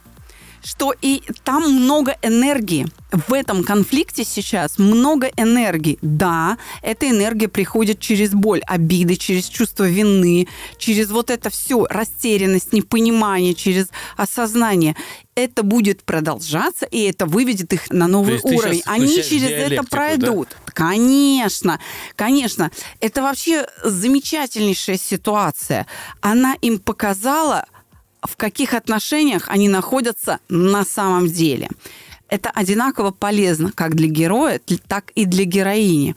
что 0.63 0.93
и 1.01 1.21
там 1.43 1.71
много 1.71 2.17
энергии. 2.21 2.87
В 3.11 3.33
этом 3.33 3.63
конфликте 3.63 4.23
сейчас 4.23 4.79
много 4.79 5.27
энергии. 5.37 5.99
Да, 6.01 6.57
эта 6.81 7.09
энергия 7.09 7.47
приходит 7.47 7.99
через 7.99 8.31
боль, 8.31 8.61
обиды, 8.65 9.15
через 9.15 9.45
чувство 9.45 9.87
вины, 9.87 10.47
через 10.77 11.11
вот 11.11 11.29
это 11.29 11.49
все, 11.49 11.85
растерянность, 11.89 12.73
непонимание, 12.73 13.53
через 13.53 13.89
осознание. 14.17 14.95
Это 15.35 15.63
будет 15.63 16.03
продолжаться, 16.03 16.85
и 16.85 17.01
это 17.01 17.25
выведет 17.25 17.73
их 17.73 17.89
на 17.89 18.07
новый 18.07 18.39
уровень. 18.43 18.81
Они 18.85 19.21
через 19.23 19.49
это 19.49 19.83
пройдут. 19.83 20.49
Да? 20.65 20.71
Конечно, 20.73 21.79
конечно. 22.15 22.71
Это 22.99 23.21
вообще 23.21 23.67
замечательнейшая 23.83 24.97
ситуация. 24.97 25.87
Она 26.21 26.55
им 26.61 26.79
показала, 26.79 27.65
в 28.23 28.35
каких 28.37 28.73
отношениях 28.73 29.49
они 29.49 29.69
находятся 29.69 30.39
на 30.49 30.85
самом 30.85 31.27
деле. 31.27 31.69
Это 32.29 32.49
одинаково 32.49 33.11
полезно 33.11 33.71
как 33.73 33.95
для 33.95 34.07
героя, 34.07 34.59
так 34.87 35.11
и 35.15 35.25
для 35.25 35.45
героини. 35.45 36.15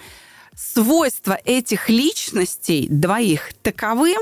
Свойства 0.54 1.38
этих 1.44 1.90
личностей 1.90 2.86
двоих 2.88 3.52
таковы, 3.62 4.14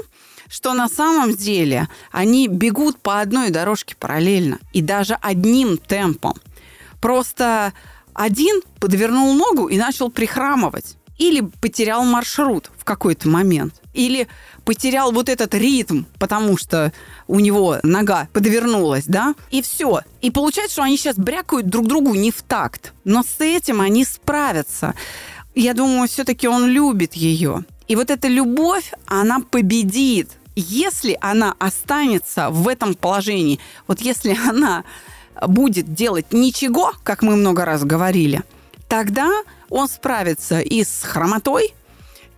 что 0.49 0.73
на 0.73 0.89
самом 0.89 1.37
деле 1.37 1.89
они 2.11 2.49
бегут 2.49 2.99
по 3.01 3.21
одной 3.21 3.51
дорожке 3.51 3.95
параллельно 3.95 4.59
и 4.73 4.83
даже 4.83 5.17
одним 5.21 5.79
темпом. 5.79 6.35
Просто 7.01 7.73
один 8.15 8.63
подвернул 8.81 9.35
ногу 9.35 9.69
и 9.69 9.77
начал 9.77 10.11
прихрамывать. 10.11 10.97
Или 11.17 11.43
потерял 11.43 12.05
маршрут 12.05 12.71
в 12.85 12.87
какой-то 12.87 13.31
момент. 13.31 13.75
Или 13.95 14.29
потерял 14.67 15.11
вот 15.11 15.31
этот 15.31 15.55
ритм, 15.55 16.03
потому 16.19 16.59
что 16.59 16.93
у 17.27 17.41
него 17.41 17.79
нога 17.83 18.29
подвернулась, 18.35 19.05
да, 19.07 19.35
и 19.51 19.63
все. 19.63 20.03
И 20.21 20.31
получается, 20.31 20.75
что 20.75 20.83
они 20.83 20.99
сейчас 20.99 21.17
брякают 21.17 21.67
друг 21.67 21.87
другу 21.87 22.15
не 22.15 22.31
в 22.31 22.43
такт. 22.43 22.93
Но 23.05 23.23
с 23.23 23.41
этим 23.41 23.81
они 23.81 24.05
справятся. 24.05 24.95
Я 25.55 25.73
думаю, 25.73 26.09
все-таки 26.09 26.47
он 26.47 26.67
любит 26.67 27.15
ее. 27.15 27.65
И 27.89 27.97
вот 27.97 28.11
эта 28.11 28.29
любовь, 28.29 28.93
она 29.07 29.41
победит. 29.41 30.29
Если 30.55 31.17
она 31.23 31.55
останется 31.59 32.51
в 32.51 32.69
этом 32.69 32.95
положении, 32.95 33.61
вот 33.87 34.03
если 34.03 34.37
она 34.49 34.85
будет 35.47 35.95
делать 35.95 36.35
ничего, 36.35 36.93
как 37.03 37.23
мы 37.23 37.37
много 37.37 37.65
раз 37.65 37.83
говорили, 37.83 38.43
тогда 38.91 39.31
он 39.71 39.89
справится 39.89 40.61
и 40.61 40.85
с 40.85 41.03
хромотой, 41.03 41.75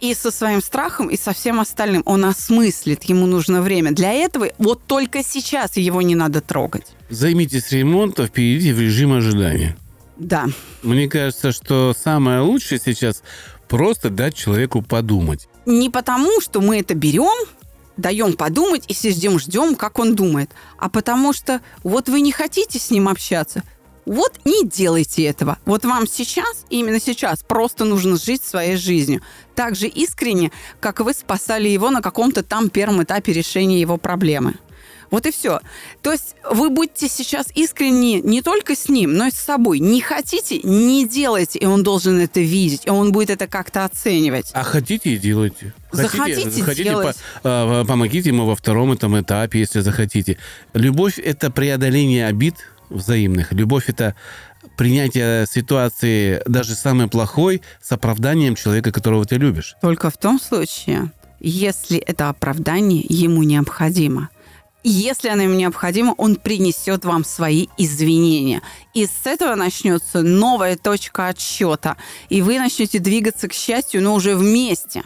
и 0.00 0.14
со 0.14 0.30
своим 0.30 0.61
страхом, 0.61 1.09
и 1.09 1.16
со 1.16 1.32
всем 1.32 1.61
остальным. 1.61 2.02
Он 2.04 2.24
осмыслит, 2.24 3.04
ему 3.04 3.26
нужно 3.26 3.62
время. 3.62 3.92
Для 3.92 4.12
этого 4.12 4.48
вот 4.59 4.82
только 4.87 5.22
сейчас 5.22 5.76
его 5.76 6.02
не 6.02 6.14
надо 6.14 6.40
трогать. 6.40 6.87
Займитесь 7.11 7.72
ремонтом, 7.72 8.28
перейдите 8.28 8.74
в 8.74 8.80
режим 8.80 9.12
ожидания. 9.12 9.76
Да. 10.16 10.46
Мне 10.82 11.09
кажется, 11.09 11.52
что 11.52 11.94
самое 11.98 12.40
лучшее 12.40 12.80
сейчас 12.85 13.22
просто 13.68 14.11
дать 14.11 14.35
человеку 14.35 14.82
подумать. 14.82 15.48
Не 15.66 15.90
потому, 15.90 16.40
что 16.40 16.61
мы 16.61 16.80
это 16.80 16.94
берем, 16.94 17.46
даем 17.96 18.35
подумать 18.35 18.85
и 18.88 18.94
сидим, 18.94 19.38
ждем, 19.38 19.74
как 19.74 19.98
он 19.98 20.14
думает, 20.14 20.50
а 20.78 20.88
потому 20.88 21.32
что 21.32 21.61
вот 21.82 22.09
вы 22.09 22.20
не 22.20 22.32
хотите 22.32 22.78
с 22.78 22.90
ним 22.90 23.09
общаться– 23.09 23.62
вот 24.06 24.38
не 24.44 24.64
делайте 24.64 25.24
этого. 25.24 25.58
Вот 25.66 25.84
вам 25.84 26.06
сейчас, 26.06 26.64
именно 26.70 27.00
сейчас, 27.00 27.42
просто 27.42 27.84
нужно 27.84 28.16
жить 28.16 28.42
своей 28.42 28.76
жизнью. 28.76 29.20
Так 29.54 29.74
же 29.74 29.88
искренне, 29.88 30.52
как 30.80 31.00
вы 31.00 31.12
спасали 31.12 31.68
его 31.68 31.90
на 31.90 32.00
каком-то 32.00 32.42
там 32.42 32.70
первом 32.70 33.02
этапе 33.02 33.32
решения 33.32 33.80
его 33.80 33.96
проблемы. 33.96 34.54
Вот 35.10 35.26
и 35.26 35.30
все. 35.30 35.60
То 36.02 36.12
есть 36.12 36.34
вы 36.50 36.70
будете 36.70 37.08
сейчас 37.08 37.46
искренни 37.54 38.20
не 38.22 38.42
только 38.42 38.74
с 38.74 38.88
ним, 38.88 39.14
но 39.14 39.26
и 39.26 39.30
с 39.30 39.34
собой. 39.34 39.78
Не 39.78 40.00
хотите, 40.00 40.60
не 40.62 41.06
делайте, 41.06 41.58
и 41.58 41.66
он 41.66 41.82
должен 41.82 42.18
это 42.20 42.40
видеть, 42.40 42.82
и 42.86 42.90
он 42.90 43.12
будет 43.12 43.30
это 43.30 43.46
как-то 43.46 43.84
оценивать. 43.84 44.50
А 44.52 44.62
хотите 44.62 45.10
и 45.10 45.18
делайте. 45.18 45.74
Захотите, 45.92 46.50
захотите 46.50 46.84
делать. 46.84 47.16
По, 47.42 47.84
помогите 47.86 48.30
ему 48.30 48.46
во 48.46 48.56
втором 48.56 48.92
этом 48.92 49.18
этапе, 49.20 49.60
если 49.60 49.80
захотите. 49.80 50.38
Любовь– 50.74 51.18
это 51.24 51.50
преодоление 51.50 52.26
обид– 52.26 52.54
взаимных. 52.88 53.53
Любовь– 53.53 53.85
это 53.88 54.14
принятие 54.77 55.46
ситуации, 55.46 56.42
даже 56.46 56.75
самой 56.75 57.09
плохой, 57.09 57.62
с 57.83 57.92
оправданием 57.92 58.55
человека, 58.55 58.92
которого 58.92 59.25
ты 59.25 59.37
любишь. 59.37 59.77
Только 59.81 60.11
в 60.11 60.16
том 60.16 60.40
случае, 60.40 61.12
если 61.40 61.99
это 61.99 62.29
оправдание 62.29 63.05
ему 63.09 63.42
необходимо. 63.42 64.29
Если 64.88 65.29
оно 65.29 65.42
ему 65.42 65.55
необходимо, 65.55 66.14
он 66.16 66.37
принесет 66.37 67.05
вам 67.05 67.25
свои 67.25 67.66
извинения. 67.77 68.62
И 68.94 69.07
с 69.07 69.27
этого 69.27 69.57
начнется 69.57 70.22
новая 70.22 70.77
точка 70.77 71.27
отсчета. 71.27 71.96
И 72.29 72.40
вы 72.40 72.59
начнете 72.61 73.01
двигаться 73.01 73.49
к 73.49 73.53
счастью, 73.53 74.03
но 74.03 74.14
уже 74.14 74.37
вместе. 74.37 75.03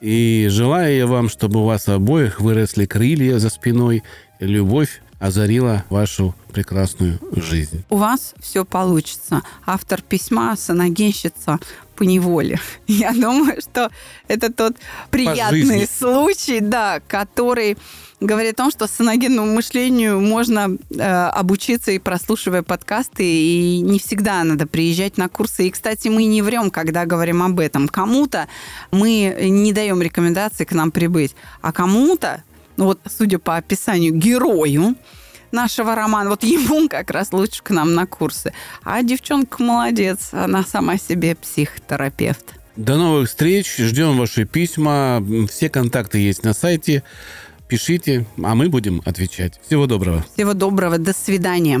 И 0.00 0.48
желаю 0.50 0.96
я 0.96 1.06
вам, 1.06 1.28
чтобы 1.28 1.60
у 1.60 1.64
вас 1.64 1.86
обоих 1.86 2.40
выросли 2.40 2.86
крылья 2.86 3.38
за 3.38 3.50
спиной, 3.50 4.02
любовь 4.40 5.00
озарила 5.24 5.84
вашу 5.88 6.34
прекрасную 6.52 7.18
жизнь. 7.34 7.82
У 7.88 7.96
вас 7.96 8.34
все 8.40 8.66
получится. 8.66 9.42
Автор 9.64 10.02
письма 10.02 10.54
«Саногенщица 10.54 11.58
по 11.96 12.02
неволе». 12.02 12.60
Я 12.86 13.12
думаю, 13.12 13.62
что 13.62 13.90
это 14.28 14.52
тот 14.52 14.76
приятный 15.10 15.88
случай, 15.88 16.60
да, 16.60 17.00
который 17.08 17.78
говорит 18.20 18.52
о 18.52 18.64
том, 18.64 18.70
что 18.70 18.86
саногенному 18.86 19.50
мышлению 19.50 20.20
можно 20.20 20.76
э, 20.90 21.02
обучиться 21.02 21.90
и 21.92 21.98
прослушивая 21.98 22.62
подкасты, 22.62 23.24
и 23.24 23.80
не 23.80 23.98
всегда 23.98 24.44
надо 24.44 24.66
приезжать 24.66 25.16
на 25.16 25.30
курсы. 25.30 25.68
И, 25.68 25.70
кстати, 25.70 26.08
мы 26.08 26.24
не 26.24 26.42
врем, 26.42 26.70
когда 26.70 27.06
говорим 27.06 27.42
об 27.42 27.60
этом. 27.60 27.88
Кому-то 27.88 28.46
мы 28.90 29.34
не 29.40 29.72
даем 29.72 30.02
рекомендации 30.02 30.64
к 30.64 30.72
нам 30.72 30.90
прибыть, 30.90 31.34
а 31.62 31.72
кому-то 31.72 32.42
ну 32.76 32.86
вот, 32.86 33.00
судя 33.06 33.38
по 33.38 33.56
описанию, 33.56 34.12
герою 34.12 34.96
нашего 35.52 35.94
романа, 35.94 36.30
вот 36.30 36.42
ему 36.42 36.88
как 36.88 37.10
раз 37.10 37.32
лучше 37.32 37.62
к 37.62 37.70
нам 37.70 37.94
на 37.94 38.06
курсы. 38.06 38.52
А 38.82 39.02
девчонка 39.02 39.62
молодец, 39.62 40.30
она 40.32 40.64
сама 40.64 40.98
себе 40.98 41.36
психотерапевт. 41.36 42.54
До 42.76 42.96
новых 42.96 43.28
встреч, 43.28 43.76
ждем 43.76 44.18
ваши 44.18 44.44
письма, 44.44 45.24
все 45.48 45.68
контакты 45.68 46.18
есть 46.18 46.42
на 46.42 46.54
сайте. 46.54 47.04
Пишите, 47.68 48.26
а 48.42 48.54
мы 48.54 48.68
будем 48.68 49.00
отвечать. 49.04 49.60
Всего 49.64 49.86
доброго. 49.86 50.24
Всего 50.34 50.54
доброго, 50.54 50.98
до 50.98 51.12
свидания. 51.14 51.80